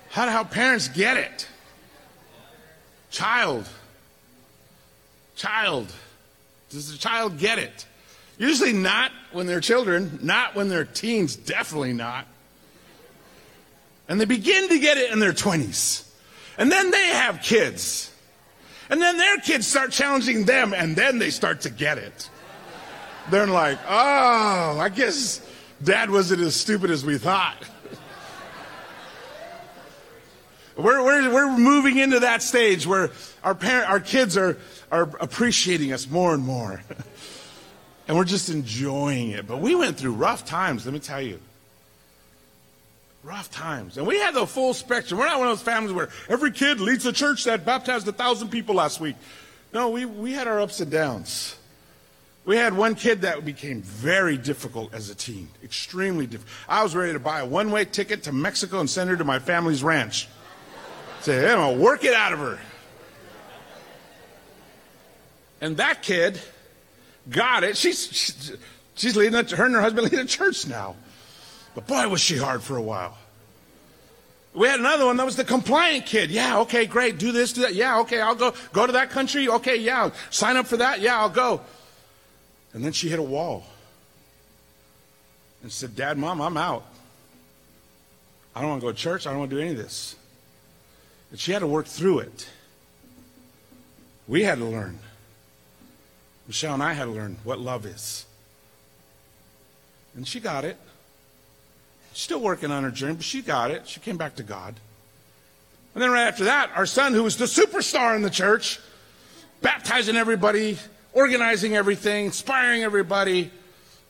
[0.09, 1.47] How to help parents get it.
[3.11, 3.69] Child.
[5.37, 5.93] Child.
[6.69, 7.85] Does the child get it?
[8.37, 12.25] Usually not when they're children, not when they're teens, definitely not.
[14.09, 16.05] And they begin to get it in their 20s.
[16.57, 18.11] And then they have kids.
[18.89, 22.29] And then their kids start challenging them, and then they start to get it.
[23.29, 25.47] They're like, oh, I guess
[25.83, 27.55] dad wasn't as stupid as we thought.
[30.75, 33.11] we're, we're, we're moving into that stage where
[33.43, 34.57] our, parent, our kids are,
[34.91, 36.81] are appreciating us more and more.
[38.07, 39.45] and we're just enjoying it.
[39.45, 41.39] But we went through rough times, let me tell you.
[43.23, 43.97] Rough times.
[43.97, 45.19] And we had the full spectrum.
[45.19, 48.13] We're not one of those families where every kid leads a church that baptized a
[48.13, 49.15] thousand people last week.
[49.73, 51.57] No, we, we had our ups and downs.
[52.45, 56.51] We had one kid that became very difficult as a teen, extremely difficult.
[56.67, 59.23] I was ready to buy a one way ticket to Mexico and send her to
[59.23, 60.27] my family's ranch.
[61.19, 62.57] Say, I'm going to work it out of her.
[65.61, 66.39] And that kid
[67.29, 67.75] got it.
[67.75, 68.57] She's,
[68.95, 70.95] she's, leading, a, her and her husband leading a church now.
[71.75, 73.17] But boy, was she hard for a while.
[74.53, 76.31] We had another one that was the compliant kid.
[76.31, 77.19] Yeah, okay, great.
[77.19, 77.75] Do this, do that.
[77.75, 78.53] Yeah, okay, I'll go.
[78.73, 79.47] Go to that country.
[79.47, 80.11] Okay, yeah.
[80.31, 81.01] Sign up for that.
[81.01, 81.61] Yeah, I'll go.
[82.73, 83.65] And then she hit a wall
[85.61, 86.85] and said, Dad, Mom, I'm out.
[88.55, 89.27] I don't want to go to church.
[89.27, 90.15] I don't want to do any of this.
[91.31, 92.49] And she had to work through it.
[94.27, 94.99] We had to learn.
[96.47, 98.25] Michelle and I had to learn what love is.
[100.15, 100.77] And she got it.
[102.13, 103.87] Still working on her journey, but she got it.
[103.87, 104.75] She came back to God.
[105.93, 108.79] And then right after that, our son, who was the superstar in the church,
[109.61, 110.77] baptizing everybody,
[111.13, 113.51] organizing everything, inspiring everybody,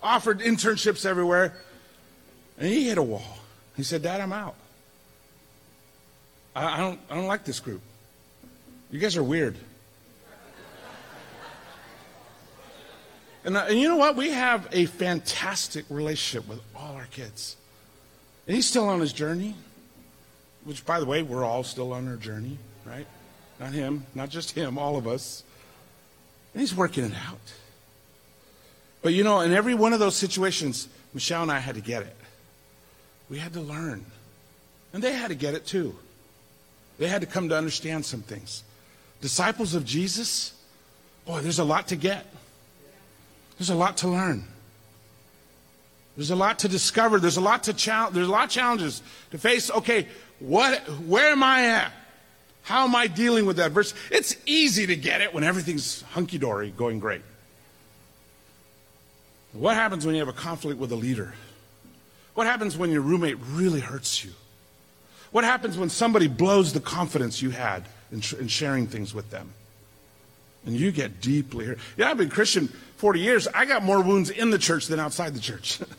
[0.01, 1.55] offered internships everywhere.
[2.57, 3.39] And he hit a wall.
[3.75, 4.55] He said, Dad, I'm out.
[6.55, 7.81] I, I don't, I don't like this group.
[8.91, 9.55] You guys are weird.
[13.45, 14.15] And, uh, and you know what?
[14.15, 17.55] We have a fantastic relationship with all our kids.
[18.49, 19.53] And he's still on his journey,
[20.63, 23.05] which, by the way, we're all still on our journey, right?
[23.59, 25.43] Not him, not just him, all of us.
[26.55, 27.37] And he's working it out.
[29.03, 32.01] But you know, in every one of those situations, Michelle and I had to get
[32.01, 32.15] it.
[33.29, 34.03] We had to learn.
[34.93, 35.95] And they had to get it too.
[36.97, 38.63] They had to come to understand some things.
[39.21, 40.53] Disciples of Jesus,
[41.23, 42.25] boy, there's a lot to get.
[43.59, 44.45] There's a lot to learn.
[46.19, 47.17] There's a lot to discover.
[47.17, 48.13] There's a lot to challenge.
[48.13, 49.01] There's a lot of challenges
[49.31, 49.71] to face.
[49.71, 50.05] Okay,
[50.39, 50.77] what?
[51.05, 51.93] Where am I at?
[52.61, 53.93] How am I dealing with that verse?
[54.11, 57.21] It's easy to get it when everything's hunky dory, going great.
[59.53, 61.35] What happens when you have a conflict with a leader?
[62.33, 64.31] What happens when your roommate really hurts you?
[65.31, 69.53] What happens when somebody blows the confidence you had in, in sharing things with them?
[70.65, 71.79] And you get deeply hurt.
[71.95, 73.47] Yeah, I've been Christian 40 years.
[73.47, 75.79] I got more wounds in the church than outside the church.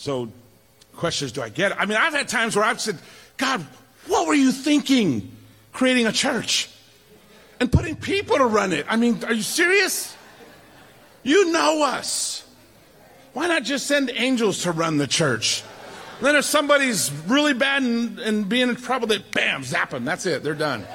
[0.00, 0.30] so,
[0.96, 1.78] questions do I get?
[1.78, 2.98] I mean, I've had times where I've said,
[3.36, 3.60] God,
[4.06, 5.30] what were you thinking
[5.72, 6.68] creating a church?
[7.60, 8.86] and putting people to run it.
[8.88, 10.16] I mean, are you serious?
[11.22, 12.44] You know us.
[13.34, 15.62] Why not just send angels to run the church?
[16.22, 20.04] Then if somebody's really bad and, and being in trouble, they bam, zap them.
[20.04, 20.42] That's it.
[20.42, 20.86] They're done.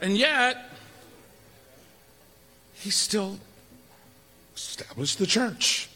[0.00, 0.70] And yet,
[2.74, 3.38] he still
[4.58, 5.88] established the church.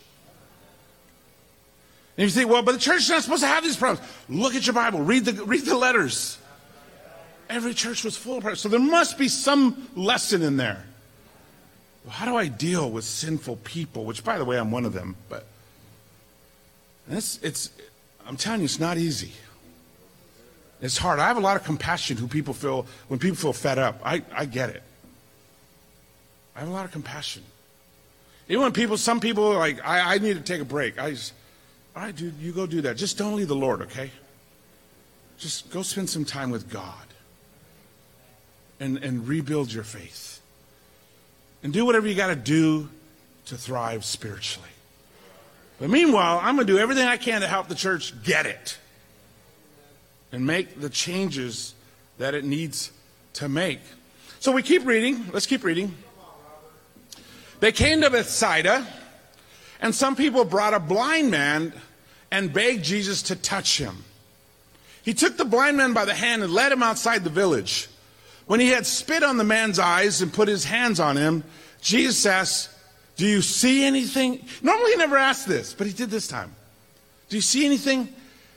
[2.16, 4.06] And you think, well, but the church is not supposed to have these problems.
[4.28, 5.00] Look at your Bible.
[5.00, 6.38] Read the, read the letters.
[7.48, 8.60] Every church was full of problems.
[8.60, 10.84] So there must be some lesson in there.
[12.04, 14.04] Well, how do I deal with sinful people?
[14.04, 15.16] Which, by the way, I'm one of them.
[15.28, 15.46] But
[17.10, 17.70] it's, it's,
[18.26, 19.32] I'm telling you, it's not easy.
[20.80, 21.18] It's hard.
[21.18, 24.00] I have a lot of compassion who people feel when people feel fed up.
[24.04, 24.82] I, I get it.
[26.54, 27.42] I have a lot of compassion.
[28.52, 31.00] Even when people, some people are like, I, I need to take a break.
[31.00, 31.32] I just,
[31.96, 32.98] all right, dude, you go do that.
[32.98, 34.10] Just don't leave the Lord, okay?
[35.38, 37.06] Just go spend some time with God
[38.78, 40.42] and, and rebuild your faith.
[41.62, 42.90] And do whatever you got to do
[43.46, 44.68] to thrive spiritually.
[45.80, 48.76] But meanwhile, I'm going to do everything I can to help the church get it
[50.30, 51.74] and make the changes
[52.18, 52.92] that it needs
[53.32, 53.80] to make.
[54.40, 55.24] So we keep reading.
[55.32, 55.94] Let's keep reading.
[57.62, 58.84] They came to Bethsaida,
[59.80, 61.72] and some people brought a blind man
[62.28, 64.02] and begged Jesus to touch him.
[65.04, 67.88] He took the blind man by the hand and led him outside the village.
[68.46, 71.44] When he had spit on the man's eyes and put his hands on him,
[71.80, 72.68] Jesus asked,
[73.16, 74.44] Do you see anything?
[74.60, 76.56] Normally he never asked this, but he did this time.
[77.28, 78.12] Do you see anything?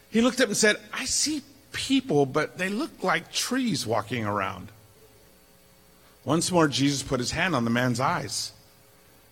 [0.10, 4.70] He looked up and said, I see people, but they look like trees walking around.
[6.24, 8.52] Once more, Jesus put his hand on the man's eyes.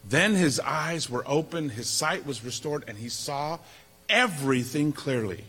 [0.08, 3.60] Then his eyes were open, his sight was restored, and he saw
[4.10, 5.46] everything clearly.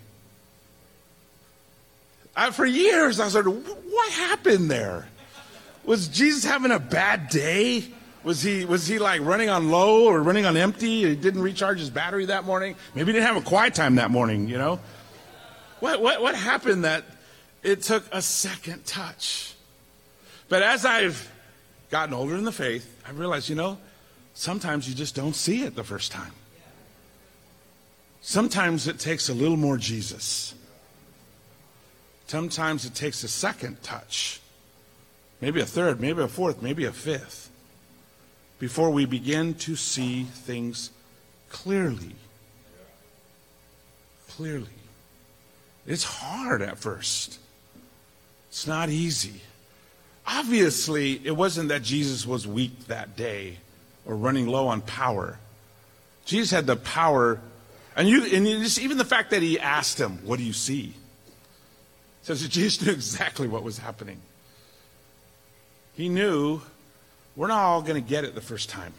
[2.37, 5.09] I, for years, I like, what happened there?
[5.85, 7.85] Was Jesus having a bad day?
[8.23, 11.05] Was he, was he like running on low or running on empty?
[11.05, 12.75] He didn't recharge his battery that morning?
[12.95, 14.81] Maybe he didn't have a quiet time that morning, you know?
[15.81, 17.05] What, what, what happened that
[17.62, 19.55] it took a second touch?
[20.49, 21.31] But as I've
[21.90, 23.79] gotten older in the faith, I realized, you know,
[24.35, 26.33] sometimes you just don't see it the first time.
[28.20, 30.55] Sometimes it takes a little more Jesus.
[32.27, 34.40] Sometimes it takes a second touch,
[35.40, 37.51] maybe a third, maybe a fourth, maybe a fifth,
[38.59, 40.90] before we begin to see things
[41.51, 42.16] clearly.
[44.31, 44.66] Clearly.
[45.87, 47.38] It's hard at first.
[48.49, 49.42] It's not easy.
[50.27, 53.59] Obviously, it wasn't that Jesus was weak that day
[54.07, 55.38] or running low on power.
[56.25, 57.40] Jesus had the power
[57.97, 60.95] And you, and just, even the fact that he asked him, What do you see?
[62.23, 64.21] says that Jesus knew exactly what was happening.
[65.95, 66.61] He knew
[67.37, 68.93] we're not all going to get it the first time.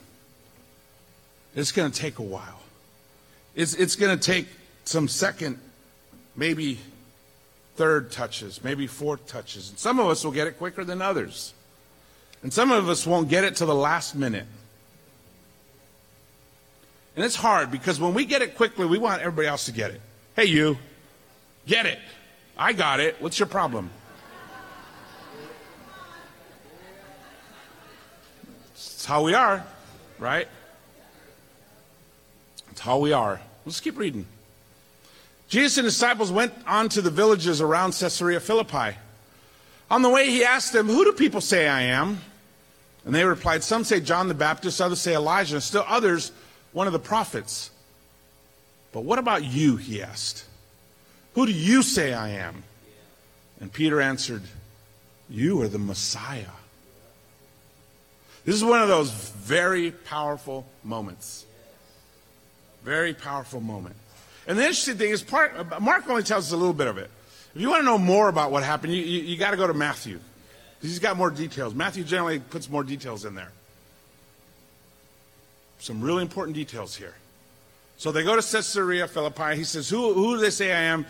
[1.55, 2.61] It's going to take a while.
[3.55, 4.47] It's, it's going to take
[4.83, 5.59] some second,
[6.35, 6.79] maybe
[7.75, 9.69] third touches, maybe fourth touches.
[9.69, 11.53] And some of us will get it quicker than others.
[12.43, 14.45] And some of us won't get it till the last minute.
[17.15, 19.91] And it's hard because when we get it quickly, we want everybody else to get
[19.91, 20.01] it.
[20.35, 20.77] Hey, you,
[21.65, 21.99] get it.
[22.57, 23.15] I got it.
[23.19, 23.89] What's your problem?
[28.73, 29.65] It's how we are,
[30.19, 30.47] right?
[32.71, 33.39] It's how we are.
[33.65, 34.25] Let's keep reading.
[35.47, 38.97] Jesus and his disciples went on to the villages around Caesarea Philippi.
[39.91, 42.19] On the way, he asked them, Who do people say I am?
[43.05, 46.31] And they replied, Some say John the Baptist, others say Elijah, and still others,
[46.75, 47.71] one of the prophets.
[48.91, 49.77] But what about you?
[49.77, 50.43] He asked.
[51.33, 52.63] Who do you say I am?
[53.61, 54.43] And Peter answered,
[55.29, 56.51] You are the Messiah.
[58.43, 61.45] This is one of those very powerful moments.
[62.83, 63.95] Very powerful moment.
[64.45, 67.09] And the interesting thing is, part, Mark only tells us a little bit of it.
[67.55, 69.65] If you want to know more about what happened, you, you, you got to go
[69.65, 70.19] to Matthew.
[70.81, 71.73] He's got more details.
[71.73, 73.51] Matthew generally puts more details in there.
[75.85, 77.13] Some really important details here.
[77.97, 79.55] So they go to Caesarea Philippi.
[79.55, 81.05] He says, Who, who do they say I am?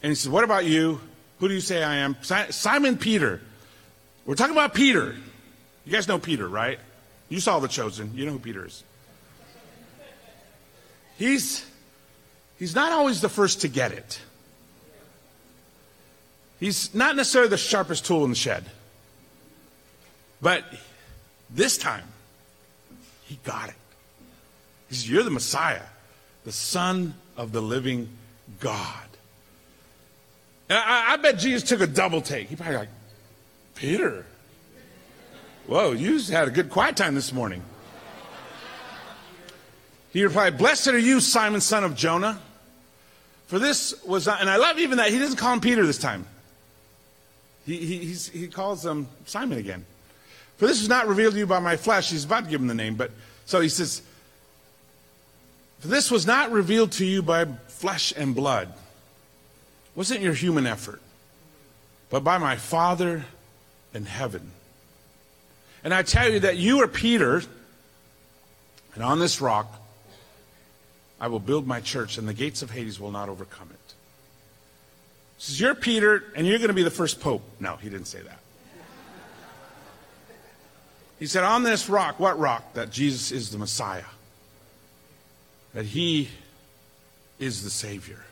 [0.00, 1.00] And he says, What about you?
[1.40, 2.16] Who do you say I am?
[2.22, 3.40] Simon Peter.
[4.26, 5.16] We're talking about Peter.
[5.84, 6.78] You guys know Peter, right?
[7.30, 8.12] You saw The Chosen.
[8.14, 8.84] You know who Peter is.
[11.18, 11.68] He's,
[12.60, 14.20] he's not always the first to get it.
[16.60, 18.64] He's not necessarily the sharpest tool in the shed.
[20.40, 20.64] But
[21.50, 22.04] this time,
[23.32, 23.74] he got it.
[24.90, 25.82] He says, You're the Messiah,
[26.44, 28.10] the Son of the living
[28.60, 29.08] God.
[30.68, 32.48] And I, I bet Jesus took a double take.
[32.48, 32.88] He probably like,
[33.74, 34.26] Peter,
[35.66, 37.62] whoa, you had a good quiet time this morning.
[40.12, 42.38] He replied, Blessed are you, Simon, son of Jonah.
[43.46, 45.98] For this was not, and I love even that he doesn't call him Peter this
[45.98, 46.26] time.
[47.64, 49.86] He, he, he calls him Simon again.
[50.56, 52.10] For this was not revealed to you by my flesh.
[52.10, 53.10] He's about to give him the name, but
[53.46, 54.02] so he says,
[55.80, 58.68] For this was not revealed to you by flesh and blood.
[58.68, 61.02] It wasn't your human effort,
[62.10, 63.24] but by my Father
[63.92, 64.52] in heaven.
[65.84, 67.42] And I tell you that you are Peter,
[68.94, 69.80] and on this rock
[71.20, 73.94] I will build my church, and the gates of Hades will not overcome it
[75.38, 77.42] He says, You're Peter, and you're going to be the first pope.
[77.60, 78.41] No, he didn't say that.
[81.22, 82.74] He said, On this rock, what rock?
[82.74, 84.02] That Jesus is the Messiah,
[85.72, 86.28] that he
[87.38, 88.24] is the Savior.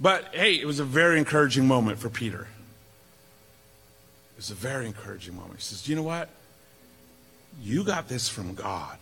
[0.00, 2.48] But hey, it was a very encouraging moment for Peter.
[4.32, 5.56] It was a very encouraging moment.
[5.56, 6.30] He says, You know what?
[7.60, 8.96] You got this from God.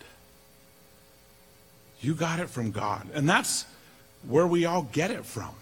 [2.01, 3.07] You got it from God.
[3.13, 3.65] And that's
[4.27, 5.55] where we all get it from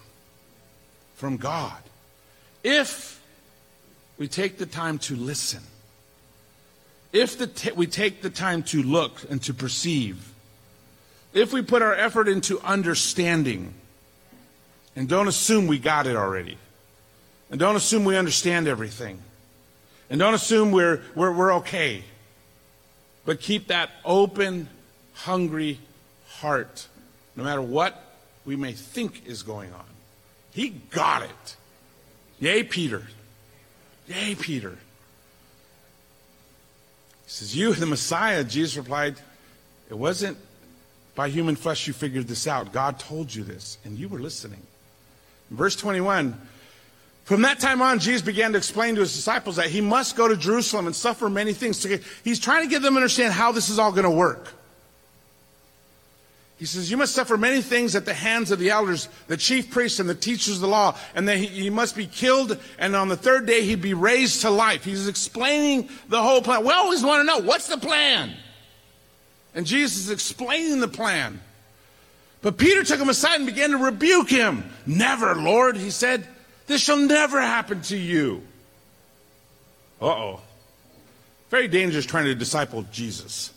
[1.14, 1.78] from God.
[2.64, 3.22] If
[4.18, 5.62] we take the time to listen,
[7.12, 10.32] if t- we take the time to look and to perceive,
[11.34, 13.74] if we put our effort into understanding,
[14.96, 16.58] and don't assume we got it already,
[17.50, 19.18] and don't assume we understand everything,
[20.10, 22.02] and don't assume we're, we're, we're okay,
[23.24, 24.68] but keep that open,
[25.14, 25.78] hungry
[26.28, 26.88] heart,
[27.36, 28.02] no matter what
[28.44, 29.84] we may think is going on.
[30.52, 31.56] He got it.
[32.40, 33.04] Yay, Peter.
[34.08, 34.76] Yay, Peter.
[37.32, 39.16] Says, You, the Messiah, Jesus replied,
[39.88, 40.36] It wasn't
[41.14, 42.72] by human flesh you figured this out.
[42.72, 44.60] God told you this, and you were listening.
[45.50, 46.38] In verse 21,
[47.24, 50.28] from that time on, Jesus began to explain to his disciples that he must go
[50.28, 51.82] to Jerusalem and suffer many things.
[52.22, 54.52] He's trying to get them to understand how this is all going to work.
[56.62, 59.72] He says, You must suffer many things at the hands of the elders, the chief
[59.72, 63.08] priests, and the teachers of the law, and that he, must be killed, and on
[63.08, 64.84] the third day he'd be raised to life.
[64.84, 66.64] He's explaining the whole plan.
[66.64, 68.36] We always want to know what's the plan?
[69.56, 71.40] And Jesus is explaining the plan.
[72.42, 74.70] But Peter took him aside and began to rebuke him.
[74.86, 76.28] Never, Lord, he said,
[76.68, 78.40] this shall never happen to you.
[80.00, 80.40] Uh oh.
[81.50, 83.52] Very dangerous trying to disciple Jesus.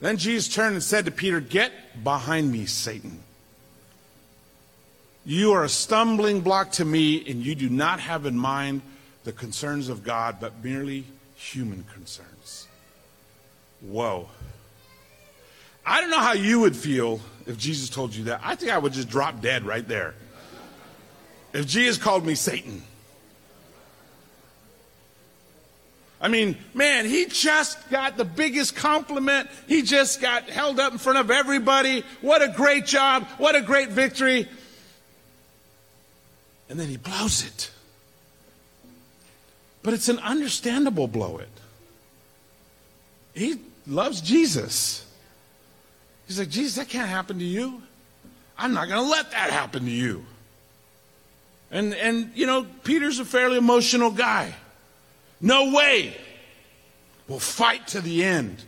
[0.00, 1.72] Then Jesus turned and said to Peter, Get
[2.02, 3.22] behind me, Satan.
[5.24, 8.80] You are a stumbling block to me, and you do not have in mind
[9.24, 11.04] the concerns of God, but merely
[11.36, 12.66] human concerns.
[13.82, 14.28] Whoa.
[15.84, 18.40] I don't know how you would feel if Jesus told you that.
[18.42, 20.14] I think I would just drop dead right there.
[21.52, 22.82] If Jesus called me Satan.
[26.20, 29.48] I mean, man, he just got the biggest compliment.
[29.66, 32.04] He just got held up in front of everybody.
[32.20, 33.26] What a great job.
[33.38, 34.46] What a great victory.
[36.68, 37.70] And then he blows it.
[39.82, 41.48] But it's an understandable blow it.
[43.34, 45.06] He loves Jesus.
[46.26, 47.80] He's like, Jesus, that can't happen to you.
[48.58, 50.26] I'm not going to let that happen to you.
[51.70, 54.54] And, and, you know, Peter's a fairly emotional guy.
[55.40, 56.16] No way.
[57.28, 58.62] We'll fight to the end.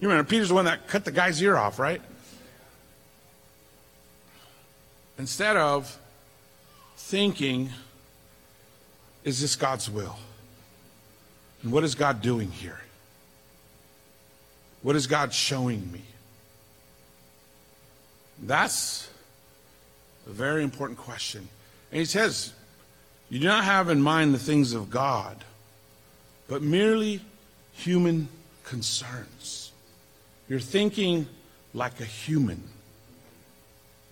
[0.00, 2.02] You remember, Peter's the one that cut the guy's ear off, right?
[5.18, 5.98] Instead of
[6.96, 7.70] thinking,
[9.22, 10.16] is this God's will?
[11.62, 12.80] And what is God doing here?
[14.82, 16.02] What is God showing me?
[18.42, 19.08] That's
[20.26, 21.48] a very important question.
[21.90, 22.52] And he says,
[23.30, 25.44] You do not have in mind the things of God,
[26.48, 27.20] but merely
[27.72, 28.28] human
[28.64, 29.72] concerns.
[30.48, 31.26] You're thinking
[31.72, 32.62] like a human,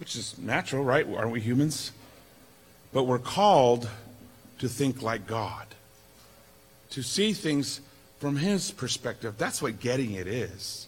[0.00, 1.06] which is natural, right?
[1.06, 1.92] Aren't we humans?
[2.92, 3.88] But we're called
[4.58, 5.66] to think like God,
[6.90, 7.80] to see things
[8.18, 9.34] from His perspective.
[9.36, 10.86] That's what getting it is.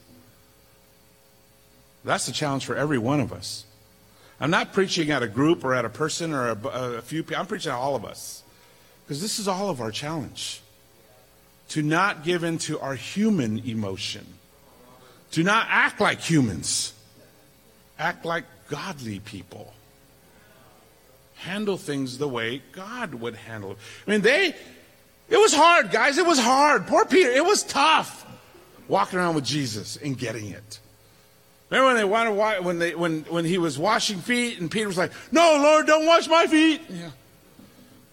[2.04, 3.64] That's the challenge for every one of us.
[4.40, 7.38] I'm not preaching at a group or at a person or a, a few people.
[7.38, 8.42] I'm preaching at all of us.
[9.04, 10.60] Because this is all of our challenge.
[11.70, 14.26] To not give in to our human emotion.
[15.30, 16.92] Do not act like humans.
[17.98, 19.72] Act like godly people.
[21.36, 23.78] Handle things the way God would handle it.
[24.06, 24.54] I mean, they,
[25.28, 26.18] it was hard, guys.
[26.18, 26.86] It was hard.
[26.86, 27.30] Poor Peter.
[27.30, 28.24] It was tough
[28.88, 30.78] walking around with Jesus and getting it.
[31.70, 34.98] Remember when they wanted when they when when he was washing feet and Peter was
[34.98, 37.10] like, "No, Lord, don't wash my feet." Yeah.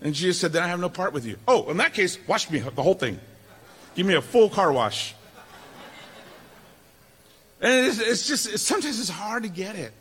[0.01, 2.49] And Jesus said, "Then I have no part with you." Oh, in that case, wash
[2.49, 3.19] me the whole thing.
[3.95, 5.15] Give me a full car wash.
[7.61, 9.91] And it's, it's just it's, sometimes it's hard to get it.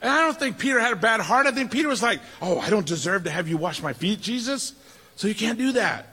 [0.00, 1.46] And I don't think Peter had a bad heart.
[1.46, 4.20] I think Peter was like, "Oh, I don't deserve to have you wash my feet,
[4.20, 4.74] Jesus.
[5.16, 6.06] So you can't do that."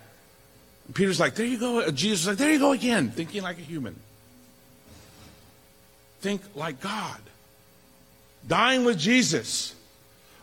[0.88, 3.62] And Peter's like, "There you go." Jesus like, "There you go again," thinking like a
[3.62, 3.95] human
[6.22, 7.20] think like God.
[8.47, 9.76] Dying with Jesus.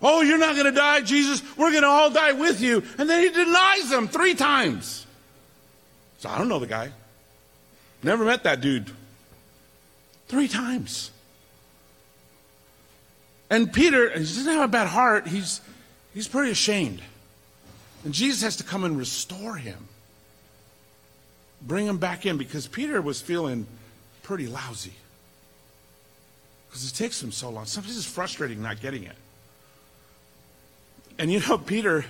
[0.03, 1.43] Oh, you're not going to die, Jesus.
[1.57, 2.83] We're going to all die with you.
[2.99, 5.07] And then he denies them three times.
[6.19, 6.91] So I don't know the guy.
[8.03, 8.91] Never met that dude.
[10.29, 11.11] Three times.
[13.51, 15.27] And Peter, he doesn't have a bad heart.
[15.27, 15.61] He's,
[16.13, 17.01] he's pretty ashamed.
[18.05, 19.89] And Jesus has to come and restore him.
[21.63, 23.67] Bring him back in because Peter was feeling
[24.23, 24.93] pretty lousy.
[26.69, 27.65] Because it takes him so long.
[27.65, 29.17] Sometimes it's frustrating not getting it.
[31.19, 32.05] And you know, Peter,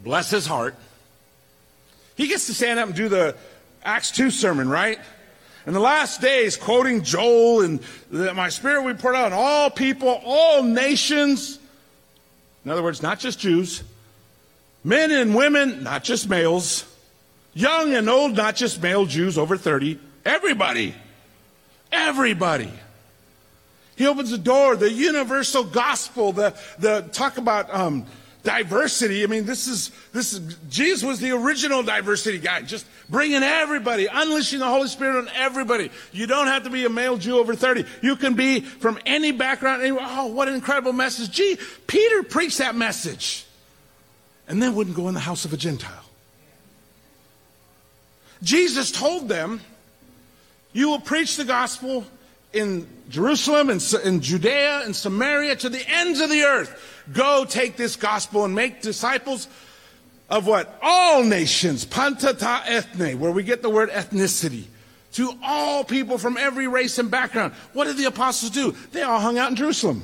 [0.00, 0.74] bless his heart,
[2.16, 3.36] he gets to stand up and do the
[3.84, 4.98] Acts 2 sermon, right?
[5.66, 7.80] In the last days, quoting Joel and
[8.12, 11.58] that my spirit we poured out on all people, all nations.
[12.64, 13.82] In other words, not just Jews,
[14.84, 16.84] men and women, not just males,
[17.52, 20.94] young and old, not just male Jews over 30, everybody.
[21.92, 22.72] Everybody.
[23.96, 28.06] He opens the door, the universal gospel, the, the talk about um,
[28.46, 29.24] diversity.
[29.24, 34.06] I mean, this is, this is, Jesus was the original diversity guy, just bringing everybody,
[34.06, 35.90] unleashing the Holy Spirit on everybody.
[36.12, 37.84] You don't have to be a male Jew over 30.
[38.02, 39.82] You can be from any background.
[40.00, 41.30] Oh, what an incredible message.
[41.32, 43.44] Gee, Peter preached that message
[44.46, 46.04] and then wouldn't go in the house of a Gentile.
[48.44, 49.60] Jesus told them,
[50.72, 52.04] you will preach the gospel
[52.56, 57.04] in Jerusalem and in Judea and Samaria to the ends of the earth.
[57.12, 59.46] Go take this gospel and make disciples
[60.28, 60.76] of what?
[60.82, 61.84] All nations.
[61.84, 64.64] Panta ta ethne, where we get the word ethnicity.
[65.12, 67.54] To all people from every race and background.
[67.72, 68.74] What did the apostles do?
[68.92, 70.02] They all hung out in Jerusalem.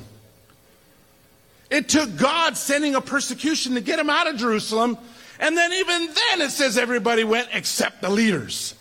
[1.69, 4.97] It took God sending a persecution to get them out of Jerusalem.
[5.39, 8.75] And then even then it says everybody went except the leaders.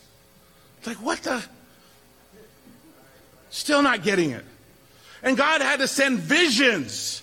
[0.79, 1.43] It's like, what the?
[3.53, 4.45] Still not getting it.
[5.23, 7.23] And God had to send visions.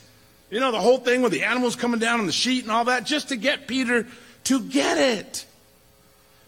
[0.52, 2.86] You know, the whole thing with the animals coming down on the sheet and all
[2.86, 4.06] that, just to get Peter
[4.46, 5.46] to get it.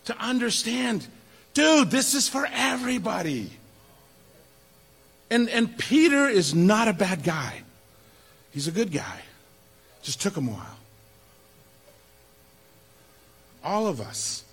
[0.06, 1.06] To understand,
[1.56, 3.50] dude, this is for everybody.
[5.32, 7.64] And, and Peter is not a bad guy.
[8.52, 9.22] He's a good guy.
[10.04, 10.78] Just took him a while.
[13.64, 14.44] All of us,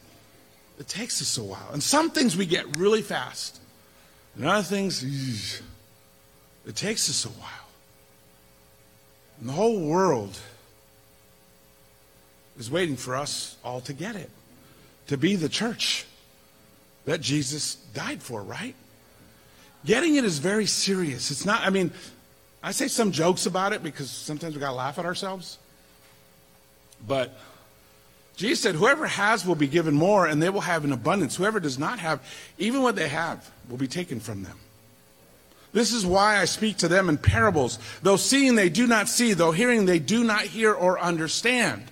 [0.79, 1.69] it takes us a while.
[1.73, 3.61] And some things we get really fast.
[4.39, 5.61] And other things,
[6.65, 7.51] it takes us a while.
[9.41, 10.39] And the whole world
[12.57, 14.31] is waiting for us all to get it,
[15.09, 16.07] to be the church
[17.05, 18.77] that Jesus died for, right?
[19.85, 21.33] Getting it is very serious.
[21.33, 21.91] It's not, I mean,
[22.63, 25.59] I say some jokes about it because sometimes we got to laugh at ourselves.
[27.07, 27.37] But
[28.39, 31.35] Jesus said, Whoever has will be given more, and they will have in abundance.
[31.35, 32.21] Whoever does not have,
[32.57, 34.57] even what they have, will be taken from them.
[35.73, 37.81] This is why I speak to them in parables.
[38.01, 41.83] Though seeing they do not see, though hearing they do not hear or understand.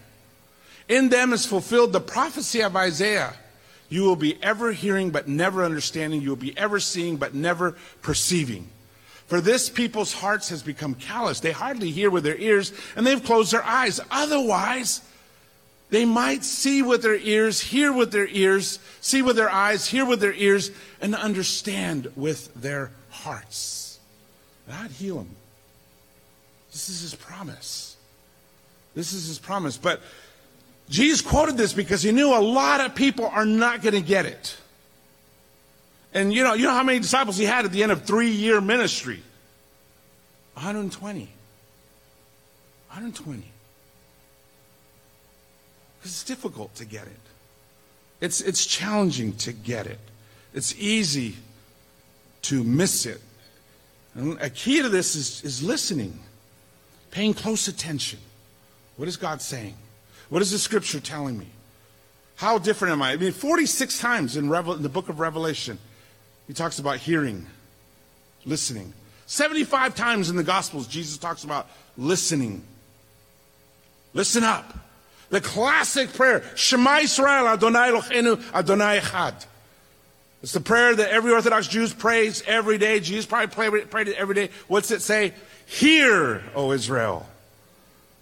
[0.88, 3.34] In them is fulfilled the prophecy of Isaiah.
[3.88, 6.22] You will be ever hearing but never understanding.
[6.22, 8.68] You will be ever seeing but never perceiving.
[9.26, 11.40] For this people's hearts has become callous.
[11.40, 13.99] They hardly hear with their ears and they've closed their eyes.
[14.12, 15.01] Otherwise,
[15.91, 20.05] they might see with their ears, hear with their ears, see with their eyes, hear
[20.05, 20.70] with their ears,
[21.01, 24.01] and understand with their hearts.
[24.68, 25.37] God heal them.
[26.72, 27.97] This is his promise.
[28.95, 29.76] This is his promise.
[29.76, 30.01] But
[30.89, 34.26] Jesus quoted this because he knew a lot of people are not going to get
[34.26, 34.57] it.
[36.12, 38.30] And you know, you know how many disciples he had at the end of three
[38.30, 39.22] year ministry?
[40.55, 41.20] 120.
[42.89, 43.45] 120.
[46.07, 47.20] It's difficult to get it.
[48.20, 49.98] It's, it's challenging to get it.
[50.54, 51.34] It's easy
[52.42, 53.20] to miss it.
[54.14, 56.20] And a key to this is, is listening,
[57.11, 58.20] paying close attention.
[58.96, 59.74] What is God saying?
[60.28, 61.48] What is the scripture telling me?
[62.36, 63.12] How different am I?
[63.12, 65.76] I mean, 46 times in, Revel- in the book of Revelation,
[66.46, 67.46] he talks about hearing,
[68.44, 68.92] listening.
[69.26, 72.62] 75 times in the Gospels, Jesus talks about listening.
[74.14, 74.86] Listen up.
[75.31, 79.47] The classic prayer, Shema Israel, Adonai Eloheinu, Adonai Echad.
[80.43, 83.01] It's the prayer that every Orthodox Jew prays every day.
[83.01, 84.51] Jesus probably prayed it every day.
[84.68, 85.35] What's it say?
[85.66, 87.27] Hear, O Israel.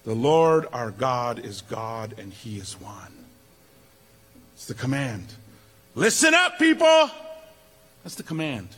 [0.05, 3.13] The Lord our God is God and he is one.
[4.55, 5.27] It's the command.
[5.95, 7.11] Listen up, people.
[8.03, 8.69] That's the command.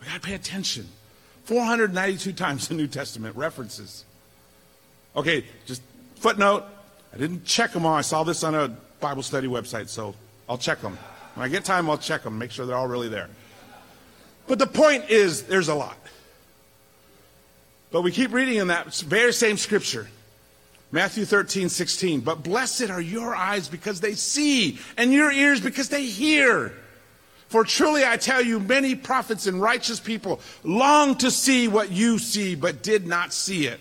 [0.00, 0.88] We got to pay attention.
[1.44, 4.04] 492 times the New Testament references.
[5.16, 5.82] Okay, just
[6.16, 6.64] footnote.
[7.12, 7.94] I didn't check them all.
[7.94, 8.68] I saw this on a
[9.00, 10.14] Bible study website, so
[10.48, 10.96] I'll check them.
[11.34, 13.28] When I get time, I'll check them, make sure they're all really there.
[14.46, 15.96] But the point is, there's a lot.
[17.90, 20.08] But we keep reading in that very same scripture.
[20.90, 22.20] Matthew 13, 16.
[22.20, 26.72] But blessed are your eyes because they see, and your ears because they hear.
[27.48, 32.18] For truly I tell you, many prophets and righteous people long to see what you
[32.18, 33.78] see, but did not see it,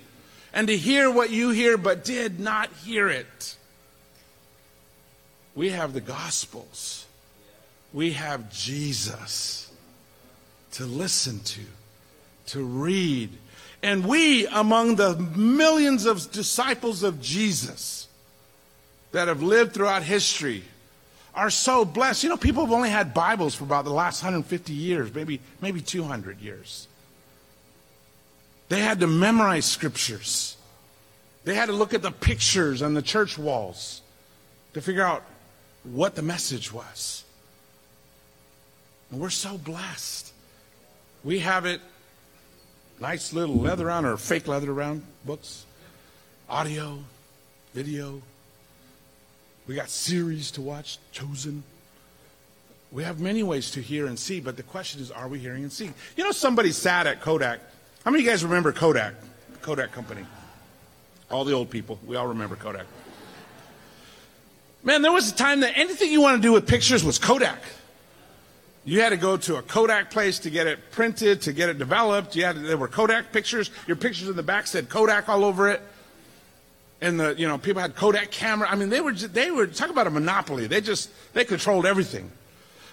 [0.53, 3.55] and to hear what you hear, but did not hear it.
[5.55, 7.05] We have the Gospels,
[7.93, 9.71] we have Jesus
[10.73, 11.61] to listen to,
[12.47, 13.37] to read
[13.83, 18.07] and we, among the millions of disciples of Jesus
[19.11, 20.63] that have lived throughout history,
[21.33, 22.23] are so blessed.
[22.23, 25.81] You know, people have only had Bibles for about the last 150 years, maybe, maybe
[25.81, 26.87] 200 years.
[28.71, 30.55] They had to memorize scriptures.
[31.43, 34.01] They had to look at the pictures on the church walls
[34.73, 35.23] to figure out
[35.83, 37.25] what the message was.
[39.11, 40.31] And we're so blessed.
[41.25, 41.81] We have it
[43.01, 45.65] nice little leather on or fake leather around books,
[46.47, 46.99] audio,
[47.73, 48.21] video.
[49.67, 51.63] We got series to watch, chosen.
[52.89, 55.63] We have many ways to hear and see, but the question is, are we hearing
[55.63, 55.93] and seeing?
[56.15, 57.59] You know, somebody sat at Kodak.
[58.03, 59.13] How many of you guys remember Kodak?
[59.61, 60.25] Kodak Company.
[61.29, 61.99] All the old people.
[62.05, 62.87] We all remember Kodak.
[64.83, 67.61] Man, there was a time that anything you want to do with pictures was Kodak.
[68.83, 71.77] You had to go to a Kodak place to get it printed, to get it
[71.77, 72.35] developed.
[72.35, 73.69] You had to, there were Kodak pictures.
[73.85, 75.81] Your pictures in the back said Kodak all over it.
[77.01, 78.67] And the you know people had Kodak camera.
[78.67, 80.65] I mean they were they were talk about a monopoly.
[80.65, 82.31] They just they controlled everything.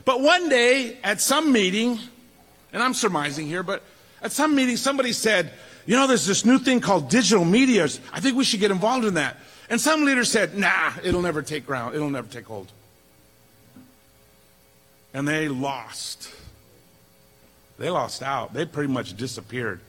[0.04, 1.98] But one day at some meeting,
[2.74, 3.82] and I'm surmising here, but
[4.22, 5.52] at some meeting somebody said,
[5.86, 7.84] you know, there's this new thing called digital media.
[8.12, 9.36] I think we should get involved in that.
[9.70, 11.94] And some leader said, nah, it'll never take ground.
[11.94, 12.72] It'll never take hold
[15.14, 16.30] and they lost.
[17.78, 18.54] They lost out.
[18.54, 19.80] They pretty much disappeared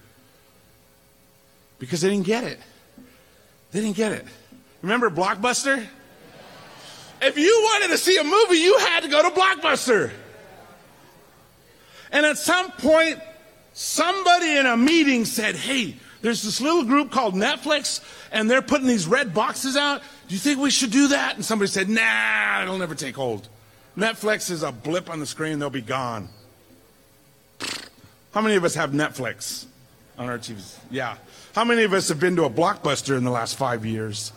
[1.80, 2.60] because they didn't get it.
[3.72, 4.26] They didn't get it.
[4.82, 5.86] Remember Blockbuster?
[7.22, 10.12] If you wanted to see a movie, you had to go to Blockbuster.
[12.12, 13.20] And at some point,
[13.80, 18.02] somebody in a meeting said, Hey, there's this little group called Netflix,
[18.32, 20.02] and they're putting these red boxes out.
[20.28, 21.36] Do you think we should do that?
[21.36, 23.48] And somebody said, Nah, it'll never take hold.
[23.98, 26.28] Netflix is a blip on the screen, they'll be gone.
[28.34, 29.66] How many of us have Netflix
[30.18, 30.78] on our TVs?
[30.92, 31.16] Yeah.
[31.56, 34.34] How many of us have been to a blockbuster in the last five years?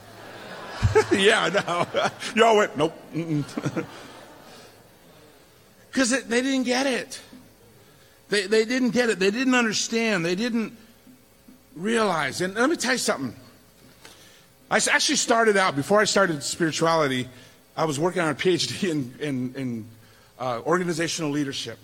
[1.13, 2.11] yeah, no.
[2.35, 2.95] You all went, nope.
[5.91, 7.21] Because they didn't get it.
[8.33, 9.19] They, they didn't get it.
[9.19, 10.25] They didn't understand.
[10.25, 10.75] They didn't
[11.77, 12.41] realize.
[12.41, 13.37] And let me tell you something.
[14.71, 17.29] I actually started out, before I started spirituality,
[17.77, 19.85] I was working on a PhD in, in, in
[20.39, 21.79] uh, organizational leadership.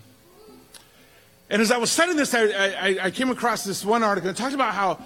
[1.51, 4.35] And as I was studying this, I, I, I came across this one article that
[4.35, 4.97] talked about how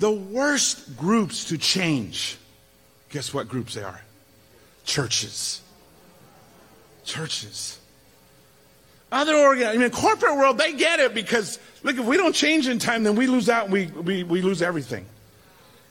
[0.00, 2.38] the worst groups to change,
[3.08, 4.02] guess what groups they are?
[4.84, 5.62] Churches.
[7.04, 7.78] Churches.
[9.12, 12.78] Other I mean, corporate world, they get it because, look, if we don't change in
[12.78, 15.04] time, then we lose out and we, we, we lose everything.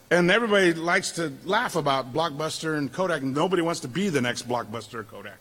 [0.09, 4.21] And everybody likes to laugh about Blockbuster and Kodak, and nobody wants to be the
[4.21, 5.37] next Blockbuster or Kodak.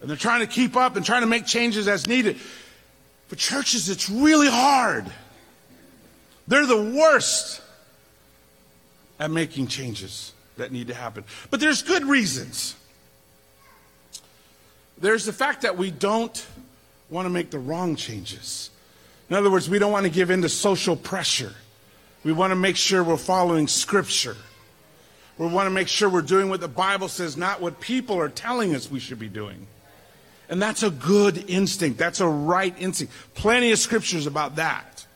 [0.00, 2.36] And they're trying to keep up and trying to make changes as needed.
[3.26, 5.04] For churches, it's really hard.
[6.46, 7.60] They're the worst
[9.18, 11.24] at making changes that need to happen.
[11.50, 12.76] But there's good reasons.
[14.96, 16.46] There's the fact that we don't
[17.14, 18.70] want to make the wrong changes.
[19.30, 21.54] In other words, we don't want to give in to social pressure.
[22.24, 24.36] We want to make sure we're following Scripture.
[25.38, 28.28] We want to make sure we're doing what the Bible says, not what people are
[28.28, 29.66] telling us we should be doing.
[30.48, 31.98] And that's a good instinct.
[31.98, 33.12] That's a right instinct.
[33.34, 35.06] Plenty of scriptures about that.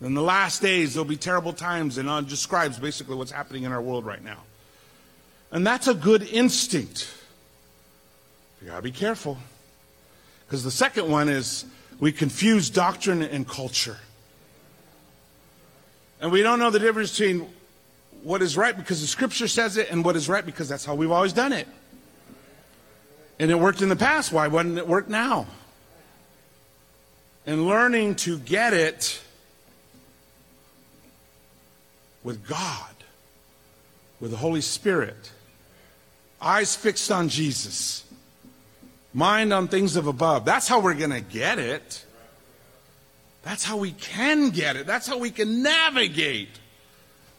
[0.00, 3.72] In the last days, there'll be terrible times, and it describes basically what's happening in
[3.72, 4.38] our world right now.
[5.50, 7.12] And that's a good instinct.
[8.62, 9.38] You gotta be careful.
[10.54, 11.64] Because the second one is
[11.98, 13.98] we confuse doctrine and culture.
[16.20, 17.48] And we don't know the difference between
[18.22, 20.94] what is right because the scripture says it and what is right because that's how
[20.94, 21.66] we've always done it.
[23.40, 24.32] And it worked in the past.
[24.32, 25.48] Why wouldn't it work now?
[27.46, 29.20] And learning to get it
[32.22, 32.94] with God,
[34.20, 35.32] with the Holy Spirit,
[36.40, 38.04] eyes fixed on Jesus,
[39.14, 40.44] mind on things of above.
[40.44, 42.04] That's how we're going to get it.
[43.42, 44.86] That's how we can get it.
[44.86, 46.48] That's how we can navigate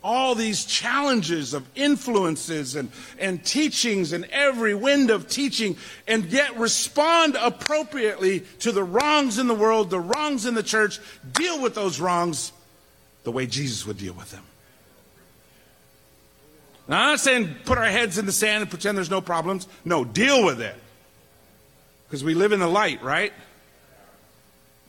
[0.03, 5.75] all these challenges of influences and, and teachings and every wind of teaching
[6.07, 10.99] and yet respond appropriately to the wrongs in the world, the wrongs in the church,
[11.33, 12.51] deal with those wrongs
[13.23, 14.43] the way Jesus would deal with them.
[16.87, 19.67] Now, I'm not saying put our heads in the sand and pretend there's no problems.
[19.83, 20.75] No, deal with it.
[22.15, 23.33] Because we live in the light, right?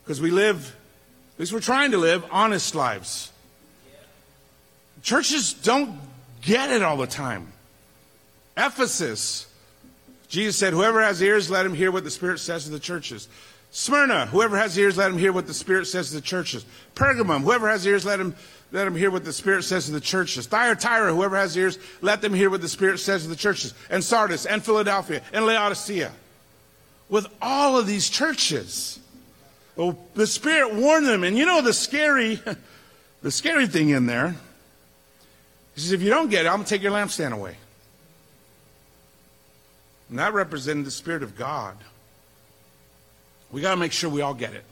[0.04, 0.76] Because we live,
[1.34, 3.32] at least we're trying to live, honest lives.
[5.02, 5.98] Churches don't
[6.40, 7.48] get it all the time.
[8.56, 9.52] Ephesus,
[10.28, 13.26] Jesus said, Whoever has ears, let him hear what the Spirit says to the churches.
[13.72, 16.64] Smyrna, whoever has ears, let him hear what the Spirit says to the churches.
[16.94, 18.36] Pergamum, whoever has ears, let him,
[18.70, 20.46] let him hear what the Spirit says to the churches.
[20.46, 23.74] Thyatira, whoever has ears, let them hear what the Spirit says to the churches.
[23.90, 26.12] And Sardis, and Philadelphia, and Laodicea.
[27.08, 28.98] With all of these churches,
[29.76, 31.24] well, the Spirit warned them.
[31.24, 32.40] And you know the scary,
[33.22, 34.34] the scary thing in there
[35.76, 37.54] he says, if you don't get it, I'm going to take your lampstand away.
[40.08, 41.76] And that represented the Spirit of God.
[43.52, 44.64] We got to make sure we all get it.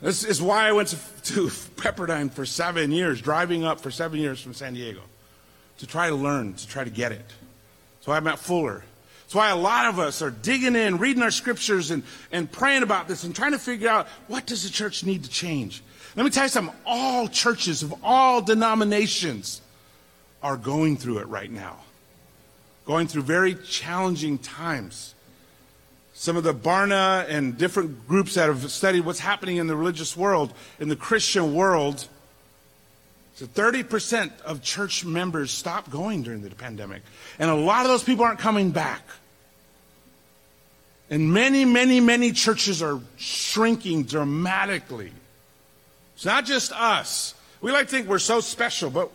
[0.00, 0.96] This is why I went to,
[1.34, 5.00] to Pepperdine for seven years, driving up for seven years from San Diego
[5.78, 7.30] to try to learn, to try to get it.
[8.00, 8.82] So I met Fuller.
[9.34, 12.84] That's why a lot of us are digging in, reading our scriptures, and, and praying
[12.84, 15.82] about this and trying to figure out what does the church need to change.
[16.14, 16.72] Let me tell you something.
[16.86, 19.60] All churches of all denominations
[20.40, 21.78] are going through it right now,
[22.86, 25.16] going through very challenging times.
[26.12, 30.16] Some of the Barna and different groups that have studied what's happening in the religious
[30.16, 32.06] world, in the Christian world,
[33.34, 37.02] so 30% of church members stopped going during the pandemic.
[37.40, 39.02] And a lot of those people aren't coming back.
[41.10, 45.12] And many, many, many churches are shrinking dramatically.
[46.14, 47.34] It's not just us.
[47.60, 49.10] We like to think we're so special, but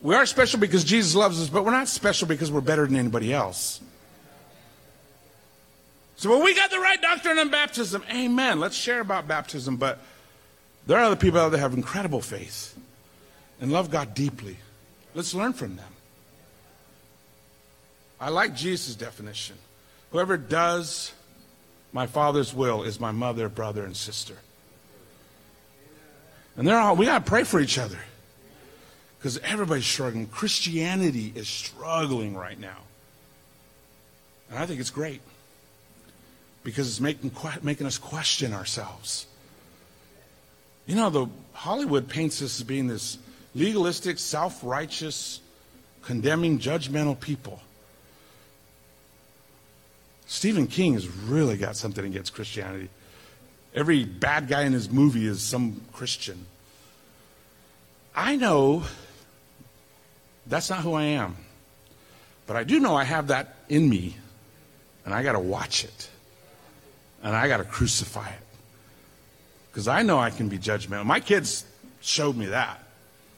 [0.00, 2.96] we are special because Jesus loves us, but we're not special because we're better than
[2.96, 3.80] anybody else.
[6.16, 8.02] So, well, we got the right doctrine on baptism.
[8.12, 8.58] Amen.
[8.58, 10.00] Let's share about baptism, but
[10.86, 12.76] there are other people out there that have incredible faith
[13.60, 14.56] and love God deeply.
[15.14, 15.92] Let's learn from them.
[18.20, 19.56] I like Jesus' definition.
[20.10, 21.12] Whoever does
[21.92, 24.36] my Father's will is my mother, brother, and sister.
[26.56, 27.98] And they're all, we got to pray for each other.
[29.18, 30.26] Because everybody's struggling.
[30.26, 32.78] Christianity is struggling right now.
[34.50, 35.20] And I think it's great.
[36.62, 37.32] Because it's making,
[37.62, 39.26] making us question ourselves.
[40.86, 43.18] You know, the Hollywood paints us as being this
[43.54, 45.40] legalistic, self-righteous,
[46.02, 47.60] condemning, judgmental people.
[50.28, 52.90] Stephen King has really got something against Christianity.
[53.74, 56.44] Every bad guy in his movie is some Christian.
[58.14, 58.84] I know
[60.46, 61.34] that's not who I am.
[62.46, 64.16] But I do know I have that in me,
[65.06, 66.10] and I got to watch it.
[67.22, 68.40] And I got to crucify it.
[69.70, 71.06] Because I know I can be judgmental.
[71.06, 71.64] My kids
[72.02, 72.82] showed me that.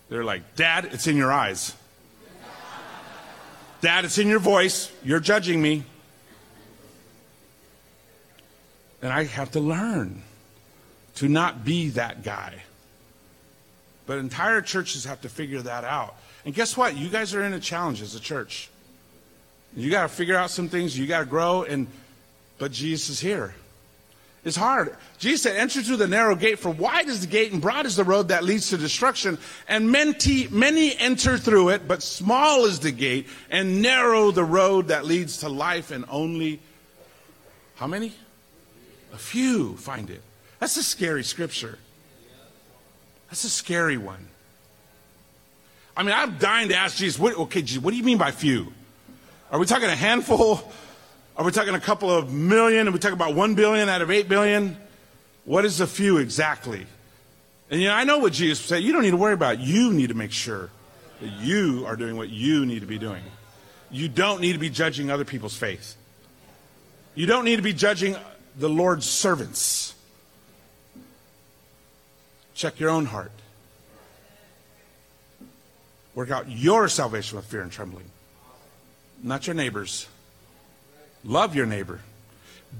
[0.09, 1.73] They're like, Dad, it's in your eyes.
[3.81, 4.91] Dad, it's in your voice.
[5.05, 5.85] You're judging me.
[9.03, 10.23] And I have to learn
[11.17, 12.63] to not be that guy.
[14.07, 16.17] But entire churches have to figure that out.
[16.45, 16.97] And guess what?
[16.97, 18.69] You guys are in a challenge as a church.
[19.77, 20.99] You got to figure out some things.
[20.99, 21.63] You got to grow.
[21.63, 21.87] And
[22.59, 23.55] but Jesus is here.
[24.43, 24.97] It's hard.
[25.19, 26.59] Jesus said, "Enter through the narrow gate.
[26.59, 29.39] For wide is the gate and broad is the road that leads to destruction,
[29.69, 31.87] and many, many enter through it.
[31.87, 36.61] But small is the gate and narrow the road that leads to life, and only
[37.77, 38.15] how many?
[39.13, 40.23] A few find it.
[40.59, 41.79] That's a scary scripture.
[43.29, 44.29] That's a scary one.
[45.97, 48.31] I mean, I'm dying to ask Jesus, what, okay, Jesus, what do you mean by
[48.31, 48.73] few?
[49.51, 50.71] Are we talking a handful?
[51.37, 52.89] Are we talking a couple of million?
[52.89, 54.77] Are we talking about one billion out of eight billion?
[55.45, 56.87] What is a few exactly?
[57.71, 58.83] And you know, I know what Jesus said.
[58.83, 59.61] You don't need to worry about it.
[59.61, 60.71] You need to make sure
[61.21, 63.23] that you are doing what you need to be doing.
[63.91, 65.97] You don't need to be judging other people's faith.
[67.15, 68.17] You don't need to be judging
[68.61, 69.95] the Lord's servants.
[72.55, 73.33] Check your own heart.
[76.15, 78.05] Work out your salvation with fear and trembling,
[79.23, 80.07] not your neighbor's.
[81.25, 82.01] Love your neighbor.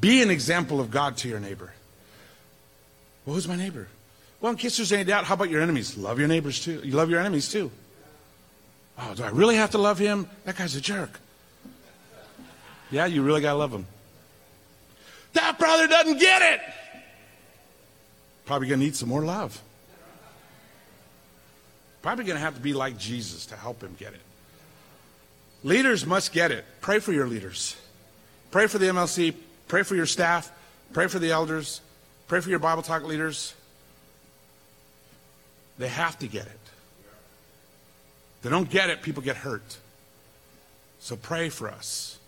[0.01, 1.73] Be an example of God to your neighbor.
[3.25, 3.89] Well, who's my neighbor?
[4.41, 5.97] Well, in case there's any doubt, how about your enemies?
[5.97, 6.81] Love your neighbors too.
[6.85, 7.71] You love your enemies too.
[8.99, 10.29] Oh, do I really have to love him?
[10.45, 11.19] That guy's a jerk.
[12.91, 13.87] Yeah, you really got to love him.
[15.33, 16.61] That brother doesn't get it.
[18.47, 19.61] Probably going to need some more love.
[22.03, 24.21] Probably going to have to be like Jesus to help him get it.
[25.63, 26.65] Leaders must get it.
[26.81, 27.77] Pray for your leaders.
[28.51, 29.35] Pray for the MLC.
[29.69, 30.51] Pray for your staff.
[30.93, 31.81] Pray for the elders.
[32.27, 33.55] Pray for your Bible talk leaders.
[35.79, 36.61] They have to get it.
[38.37, 39.79] If they don't get it, people get hurt.
[40.99, 42.20] So pray for us.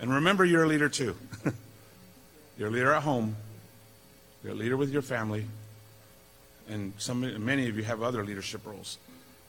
[0.00, 1.16] And remember, you're a leader too.
[2.58, 3.36] you're a leader at home.
[4.42, 5.46] You're a leader with your family
[6.68, 8.98] and some, many of you have other leadership roles.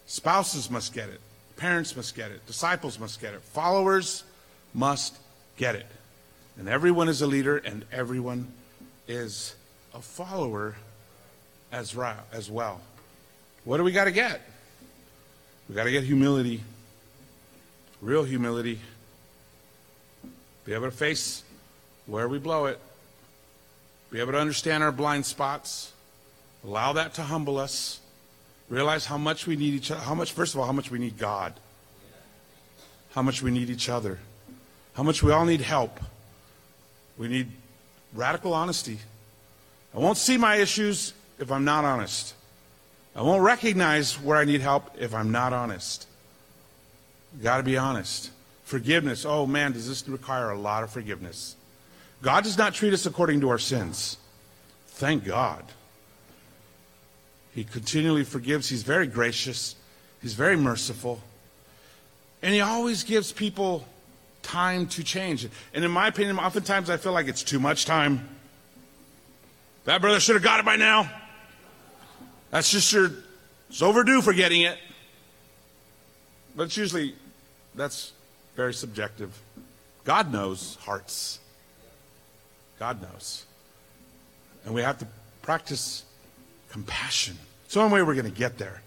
[0.07, 1.19] Spouses must get it.
[1.57, 2.45] Parents must get it.
[2.47, 3.41] Disciples must get it.
[3.41, 4.23] Followers
[4.73, 5.17] must
[5.57, 5.85] get it.
[6.57, 8.47] And everyone is a leader, and everyone
[9.07, 9.55] is
[9.93, 10.75] a follower
[11.71, 11.95] as,
[12.31, 12.81] as well.
[13.65, 14.41] What do we got to get?
[15.67, 16.63] We got to get humility,
[18.01, 18.79] real humility.
[20.69, 21.41] Be able to face
[22.05, 22.79] where we blow it.
[24.11, 25.93] Be able to understand our blind spots
[26.63, 27.99] Allow that to humble us.
[28.67, 30.01] Realize how much we need each other.
[30.01, 31.53] How much, first of all, how much we need God.
[33.11, 34.19] How much we need each other.
[34.93, 35.99] How much we all need help.
[37.17, 37.51] We need
[38.13, 38.99] radical honesty.
[39.95, 42.35] I won't see my issues if I'm not honest.
[43.15, 46.07] I won't recognize where I need help if I'm not honest.
[47.41, 48.29] Got to be honest.
[48.69, 49.25] Forgiveness.
[49.25, 51.55] Oh man, does this require a lot of forgiveness?
[52.21, 54.17] God does not treat us according to our sins.
[54.89, 55.65] Thank God.
[57.55, 58.69] He continually forgives.
[58.69, 59.75] He's very gracious.
[60.21, 61.19] He's very merciful.
[62.43, 63.87] And he always gives people
[64.43, 65.47] time to change.
[65.73, 68.29] And in my opinion, oftentimes I feel like it's too much time.
[69.85, 71.09] That brother should have got it by now.
[72.51, 73.13] That sister
[73.71, 74.77] is overdue for getting it.
[76.55, 77.15] But it's usually,
[77.73, 78.13] that's
[78.59, 79.31] very subjective.
[80.03, 81.39] God knows hearts.
[82.77, 83.45] God knows.
[84.65, 85.07] And we have to
[85.41, 86.03] practice
[86.69, 87.37] compassion.
[87.63, 88.81] It's the only way we're going to get there.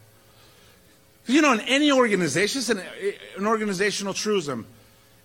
[1.27, 2.83] You know, in any organization, it's an,
[3.39, 4.67] an organizational truism.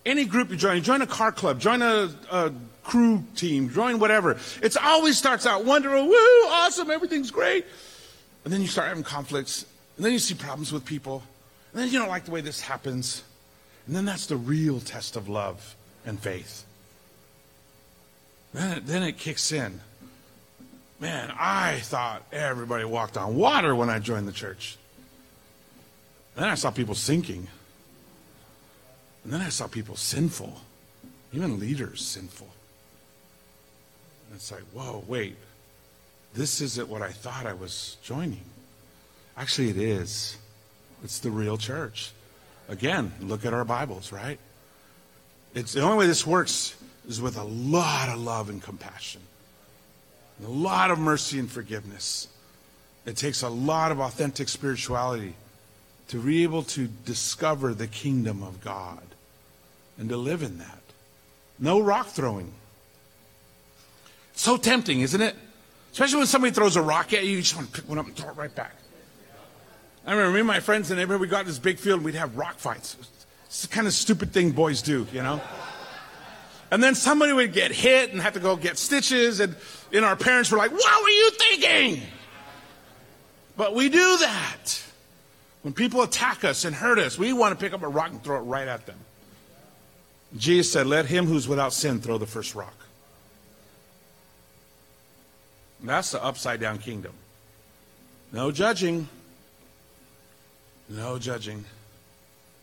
[0.06, 2.50] Any group you join, join a car club, join a, a
[2.84, 4.38] crew team, join whatever.
[4.62, 7.66] It always starts out wonderful, oh, woo, awesome, everything's great.
[8.44, 11.22] And then you start having conflicts, and then you see problems with people,
[11.74, 13.24] and then you don't like the way this happens.
[13.88, 15.74] And then that's the real test of love
[16.04, 16.66] and faith.
[18.52, 19.80] Then it, then it kicks in.
[21.00, 24.76] Man, I thought everybody walked on water when I joined the church.
[26.36, 27.46] then I saw people sinking.
[29.24, 30.60] And then I saw people sinful,
[31.32, 32.48] even leaders sinful.
[34.26, 35.36] And it's like, whoa, wait.
[36.34, 38.44] this isn't what I thought I was joining.
[39.34, 40.36] Actually, it is.
[41.02, 42.12] It's the real church.
[42.68, 44.38] Again, look at our Bibles, right?
[45.54, 46.76] It's the only way this works
[47.08, 49.22] is with a lot of love and compassion,
[50.38, 52.28] and a lot of mercy and forgiveness.
[53.06, 55.34] It takes a lot of authentic spirituality
[56.08, 59.02] to be able to discover the kingdom of God
[59.98, 60.82] and to live in that.
[61.58, 62.52] No rock throwing.
[64.34, 65.34] So tempting, isn't it?
[65.92, 68.06] Especially when somebody throws a rock at you, you just want to pick one up
[68.06, 68.74] and throw it right back.
[70.06, 72.14] I remember me and my friends and everybody, we got this big field and we'd
[72.14, 72.96] have rock fights.
[73.46, 75.40] It's the kind of stupid thing boys do, you know?
[76.70, 79.56] And then somebody would get hit and have to go get stitches, and,
[79.92, 82.02] and our parents were like, What were you thinking?
[83.56, 84.82] But we do that.
[85.62, 88.22] When people attack us and hurt us, we want to pick up a rock and
[88.22, 88.98] throw it right at them.
[90.36, 92.74] Jesus said, Let him who's without sin throw the first rock.
[95.82, 97.12] That's the upside down kingdom.
[98.32, 99.08] No judging.
[100.88, 101.64] No judging.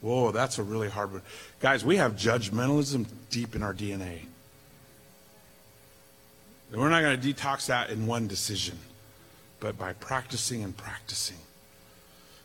[0.02, 1.22] Whoa, that's a really hard one.
[1.60, 4.20] Guys, we have judgmentalism deep in our DNA.
[6.72, 8.78] And we're not going to detox that in one decision,
[9.60, 11.38] but by practicing and practicing.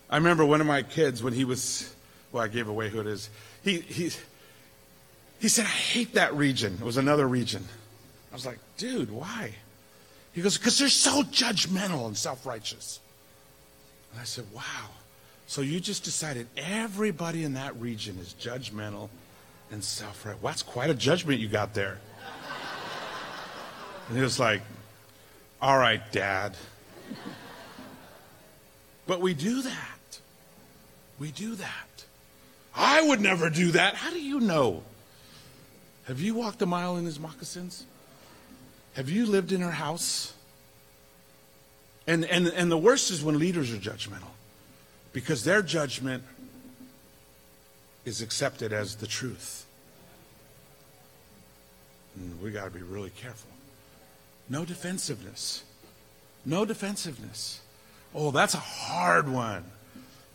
[0.08, 1.92] I remember one of my kids when he was,
[2.32, 3.30] well, I gave away who it is.
[3.62, 4.10] He, he,
[5.38, 6.78] he said, I hate that region.
[6.80, 7.64] It was another region.
[8.30, 9.52] I was like, dude, why?
[10.32, 13.00] He goes, because they're so judgmental and self righteous.
[14.12, 14.62] And I said, wow.
[15.50, 19.08] So you just decided everybody in that region is judgmental
[19.72, 20.40] and self righteous.
[20.40, 21.98] Well, that's quite a judgment you got there.
[24.06, 24.62] And he was like,
[25.60, 26.54] all right, Dad.
[29.08, 30.20] But we do that.
[31.18, 32.04] We do that.
[32.72, 33.96] I would never do that.
[33.96, 34.84] How do you know?
[36.04, 37.86] Have you walked a mile in his moccasins?
[38.92, 40.32] Have you lived in her house?
[42.06, 44.29] And, and, and the worst is when leaders are judgmental
[45.12, 46.22] because their judgment
[48.04, 49.66] is accepted as the truth.
[52.16, 53.50] And we got to be really careful.
[54.48, 55.62] No defensiveness.
[56.44, 57.60] No defensiveness.
[58.14, 59.64] Oh, that's a hard one.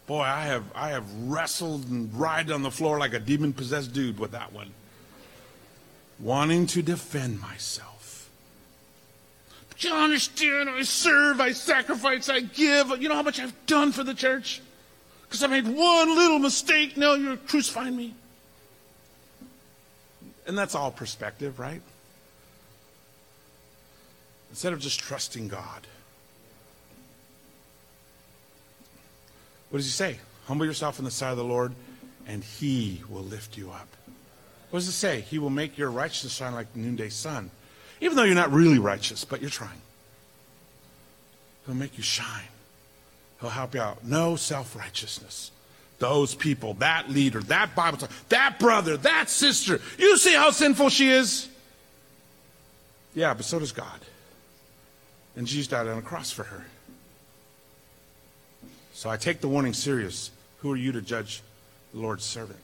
[0.07, 3.91] Boy, I have I have wrestled and writhed on the floor like a demon possessed
[3.91, 4.71] dude with that one.
[6.19, 8.29] Wanting to defend myself.
[9.67, 13.01] But you understand, I serve, I sacrifice, I give.
[13.01, 14.61] You know how much I've done for the church?
[15.27, 18.13] Because I made one little mistake, now you're crucifying me.
[20.47, 21.81] And that's all perspective, right?
[24.51, 25.87] Instead of just trusting God.
[29.69, 30.19] What does he say?
[30.45, 31.73] Humble yourself in the sight of the Lord,
[32.27, 33.87] and he will lift you up.
[34.69, 35.21] What does it say?
[35.21, 37.49] He will make your righteousness shine like the noonday sun.
[37.99, 39.81] Even though you're not really righteous, but you're trying.
[41.65, 42.43] He'll make you shine.
[43.41, 44.05] He'll help you out.
[44.05, 45.51] No self righteousness.
[45.99, 49.79] Those people, that leader, that Bible, talk, that brother, that sister.
[49.97, 51.47] You see how sinful she is?
[53.13, 53.99] Yeah, but so does God.
[55.37, 56.65] And Jesus died on a cross for her.
[58.93, 60.31] So I take the warning serious.
[60.59, 61.41] Who are you to judge
[61.93, 62.59] the Lord's servant?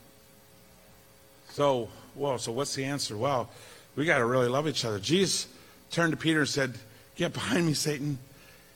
[1.50, 3.16] So, well, so what's the answer?
[3.16, 3.50] Well,
[3.96, 4.98] we got to really love each other.
[4.98, 5.46] Jesus
[5.90, 6.74] turned to Peter and said,
[7.16, 8.18] Get behind me, Satan,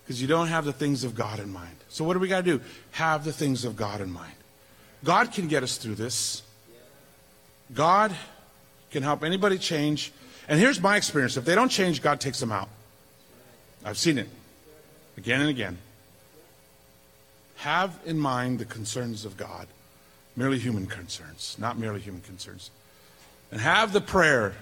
[0.06, 1.76] because you don't have the things of God in mind.
[1.88, 2.64] So, what do we got to do?
[2.92, 4.34] Have the things of God in mind.
[5.02, 6.42] God can get us through this.
[7.74, 8.14] God
[8.92, 10.12] can help anybody change.
[10.48, 12.68] And here's my experience if they don't change, God takes them out.
[13.84, 14.28] I've seen it
[15.16, 15.78] again and again.
[17.56, 19.66] Have in mind the concerns of God,
[20.36, 22.70] merely human concerns, not merely human concerns.
[23.50, 24.54] And have the prayer,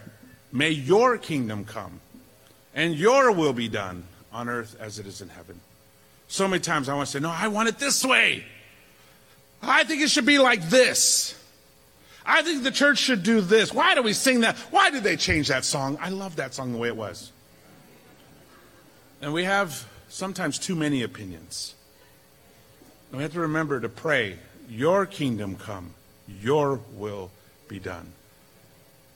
[0.53, 2.01] may your kingdom come
[2.74, 4.05] and your will be done
[4.35, 5.59] on earth as it is in heaven.
[6.28, 8.45] So many times I want to say, no, I want it this way.
[9.62, 11.41] I think it should be like this.
[12.26, 13.72] I think the church should do this.
[13.72, 14.57] Why do we sing that?
[14.70, 15.97] Why did they change that song?
[16.01, 17.30] I love that song the way it was.
[19.22, 21.74] And we have sometimes too many opinions.
[23.11, 25.95] And we have to remember to pray, Your kingdom come,
[26.26, 27.30] Your will
[27.68, 28.12] be done.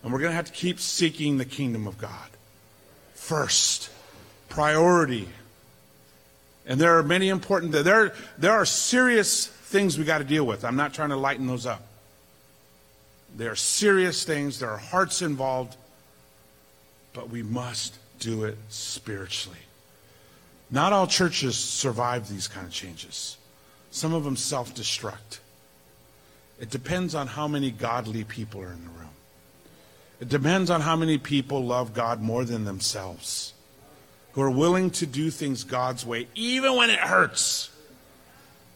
[0.02, 2.28] And we're going to have to keep seeking the kingdom of God.
[3.14, 3.90] First,
[4.58, 5.28] priority.
[6.66, 10.64] And there are many important, there, there are serious things we got to deal with.
[10.64, 11.86] I'm not trying to lighten those up.
[13.36, 15.76] There are serious things, there are hearts involved,
[17.12, 19.60] but we must do it spiritually.
[20.72, 23.36] Not all churches survive these kind of changes.
[23.92, 25.38] Some of them self destruct.
[26.58, 29.14] It depends on how many godly people are in the room.
[30.20, 33.52] It depends on how many people love God more than themselves.
[34.32, 37.70] Who are willing to do things God's way, even when it hurts,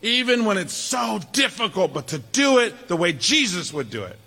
[0.01, 4.19] even when it's so difficult, but to do it the way Jesus would do it.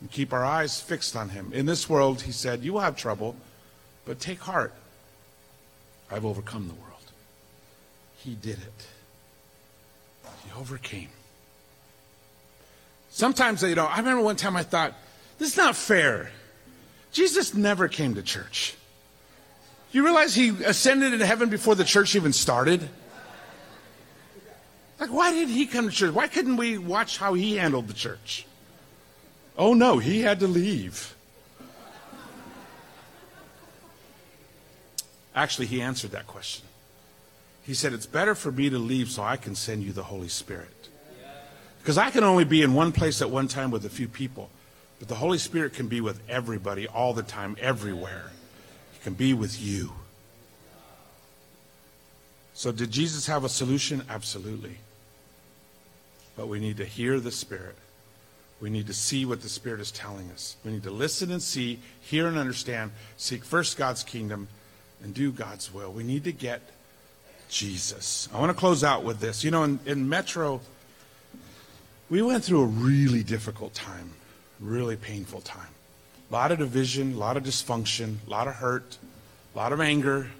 [0.00, 1.52] And keep our eyes fixed on Him.
[1.52, 3.36] In this world, He said, You will have trouble,
[4.04, 4.72] but take heart.
[6.10, 6.84] I've overcome the world.
[8.18, 8.86] He did it.
[10.44, 11.08] He overcame.
[13.10, 14.94] Sometimes, you know, I remember one time I thought,
[15.38, 16.30] this is not fair.
[17.12, 18.74] Jesus never came to church.
[19.94, 22.88] You realize he ascended into heaven before the church even started?
[24.98, 26.12] Like, why did he come to church?
[26.12, 28.44] Why couldn't we watch how he handled the church?
[29.56, 31.14] Oh, no, he had to leave.
[35.32, 36.66] Actually, he answered that question.
[37.62, 40.28] He said, It's better for me to leave so I can send you the Holy
[40.28, 40.88] Spirit.
[41.78, 44.50] Because I can only be in one place at one time with a few people.
[44.98, 48.32] But the Holy Spirit can be with everybody all the time, everywhere.
[49.04, 49.92] Can be with you.
[52.54, 54.02] So, did Jesus have a solution?
[54.08, 54.78] Absolutely.
[56.36, 57.76] But we need to hear the Spirit.
[58.62, 60.56] We need to see what the Spirit is telling us.
[60.64, 64.48] We need to listen and see, hear and understand, seek first God's kingdom,
[65.02, 65.92] and do God's will.
[65.92, 66.62] We need to get
[67.50, 68.26] Jesus.
[68.32, 69.44] I want to close out with this.
[69.44, 70.62] You know, in, in Metro,
[72.08, 74.14] we went through a really difficult time,
[74.60, 75.74] really painful time.
[76.34, 78.98] A lot of division, a lot of dysfunction, a lot of hurt,
[79.54, 80.32] a lot of anger.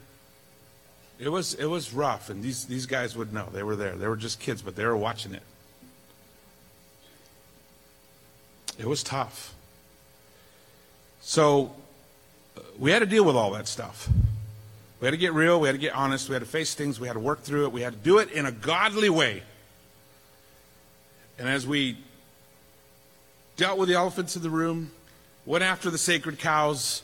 [1.21, 3.49] It was it was rough, and these these guys would know.
[3.53, 3.95] They were there.
[3.95, 5.45] They were just kids, but they were watching it.
[8.77, 9.55] It was tough.
[11.21, 11.77] So
[12.57, 14.09] uh, we had to deal with all that stuff.
[14.99, 15.61] We had to get real.
[15.61, 16.29] We had to get honest.
[16.29, 16.99] We had to face things.
[16.99, 17.73] We had to work through it.
[17.73, 19.45] We had to do it in a godly way.
[21.39, 21.99] And as we
[23.57, 24.91] dealt with the elephants in the room,
[25.47, 27.03] went after the sacred cows,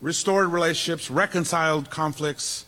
[0.00, 2.66] restored relationships, reconciled conflicts,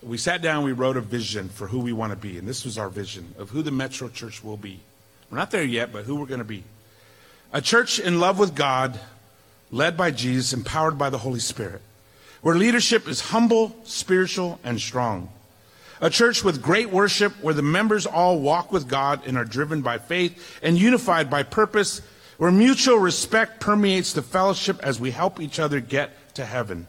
[0.00, 2.38] we sat down, we wrote a vision for who we want to be.
[2.38, 4.78] And this was our vision of who the Metro Church will be.
[5.28, 6.62] We're not there yet, but who we're going to be.
[7.52, 8.98] A church in love with God,
[9.72, 11.82] led by Jesus, empowered by the Holy Spirit,
[12.42, 15.30] where leadership is humble, spiritual, and strong
[16.00, 19.82] a church with great worship where the members all walk with God and are driven
[19.82, 22.00] by faith and unified by purpose,
[22.38, 26.86] where mutual respect permeates the fellowship as we help each other get to heaven,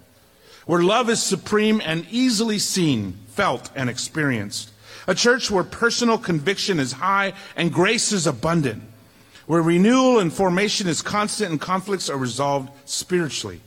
[0.65, 4.71] where love is supreme and easily seen, felt, and experienced.
[5.07, 8.83] A church where personal conviction is high and grace is abundant,
[9.47, 13.59] where renewal and formation is constant and conflicts are resolved spiritually.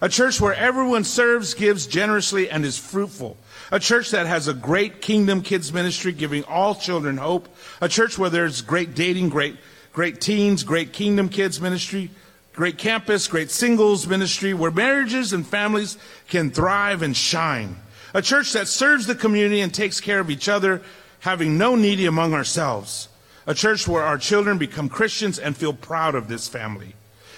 [0.00, 3.36] A church where everyone serves, gives generously, and is fruitful
[3.74, 7.48] a church that has a great kingdom kids ministry, giving all children hope.
[7.80, 9.56] A church where there's great dating, great,
[9.94, 12.10] great teens, great kingdom kids ministry,
[12.52, 15.96] great campus, great singles ministry, where marriages and families
[16.28, 17.76] can thrive and shine.
[18.12, 20.82] A church that serves the community and takes care of each other,
[21.20, 23.08] having no needy among ourselves.
[23.46, 26.94] A church where our children become Christians and feel proud of this family.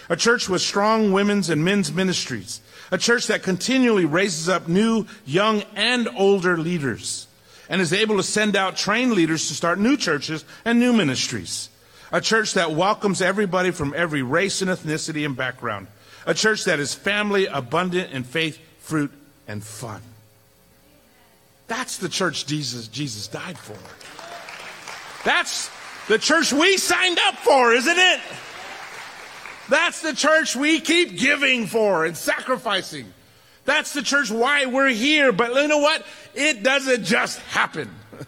[0.08, 5.06] A church with strong women's and men's ministries a church that continually raises up new,
[5.24, 7.26] young, and older leaders
[7.68, 11.68] and is able to send out trained leaders to start new churches and new ministries.
[12.12, 15.88] A church that welcomes everybody from every race and ethnicity and background.
[16.26, 19.12] A church that is family, abundant in faith, fruit,
[19.48, 20.02] and fun.
[21.68, 23.76] That's the church Jesus, Jesus died for.
[25.24, 25.70] That's
[26.06, 28.20] the church we signed up for, isn't it?
[29.68, 33.12] That's the church we keep giving for and sacrificing.
[33.64, 35.32] That's the church why we're here.
[35.32, 36.06] But you know what?
[36.34, 37.90] It doesn't just happen.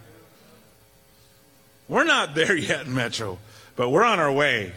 [1.88, 3.38] we're not there yet Metro,
[3.78, 4.72] but we're on our way.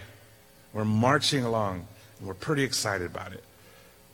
[0.74, 1.88] We're marching along,
[2.20, 3.44] and we're pretty excited about it.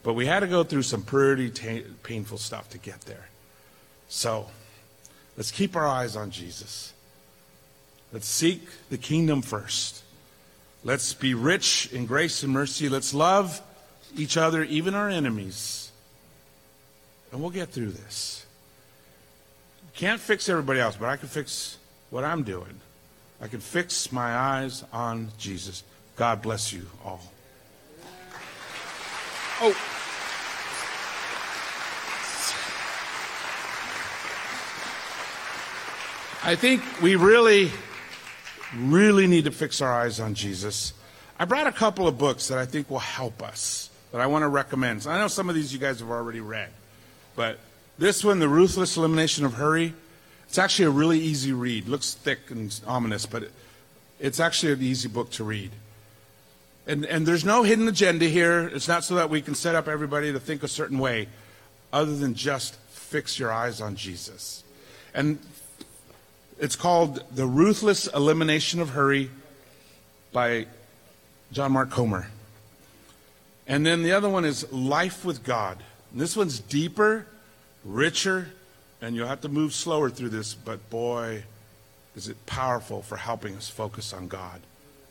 [0.02, 3.28] But we had to go through some pretty ta- painful stuff to get there.
[4.08, 4.48] So
[5.36, 6.94] let's keep our eyes on Jesus.
[8.14, 10.04] Let's seek the kingdom first.
[10.86, 12.88] Let's be rich in grace and mercy.
[12.88, 13.62] Let's love
[14.16, 15.92] each other, even our enemies.
[17.34, 18.46] And we'll get through this.
[19.96, 21.78] Can't fix everybody else, but I can fix
[22.10, 22.80] what I'm doing.
[23.42, 25.84] I can fix my eyes on Jesus.
[26.16, 27.22] God bless you all.
[29.62, 29.76] Oh.
[36.44, 37.72] I think we really
[38.76, 40.94] really need to fix our eyes on Jesus.
[41.40, 44.44] I brought a couple of books that I think will help us that I want
[44.44, 45.06] to recommend.
[45.08, 46.70] I know some of these you guys have already read,
[47.36, 47.60] but
[47.98, 49.94] this one, The Ruthless Elimination of Hurry,
[50.48, 51.88] it's actually a really easy read.
[51.88, 53.52] Looks thick and ominous, but it,
[54.20, 55.72] it's actually an easy book to read.
[56.88, 58.68] And, and there's no hidden agenda here.
[58.68, 61.28] It's not so that we can set up everybody to think a certain way.
[61.91, 64.64] other than just fix your eyes on Jesus.
[65.14, 65.39] And
[66.60, 69.30] it's called The Ruthless Elimination of Hurry
[70.34, 70.68] by
[71.52, 72.28] John Mark Comer.
[73.68, 75.82] And then the other one is Life with God.
[76.12, 77.26] And this one's deeper,
[77.84, 78.50] richer,
[79.02, 81.43] and you'll have to move slower through this, but boy,
[82.16, 84.62] is it powerful for helping us focus on God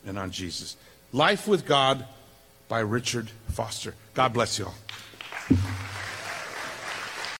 [0.05, 0.75] and on Jesus.
[1.13, 2.05] Life with God
[2.67, 3.93] by Richard Foster.
[4.13, 4.75] God bless you all.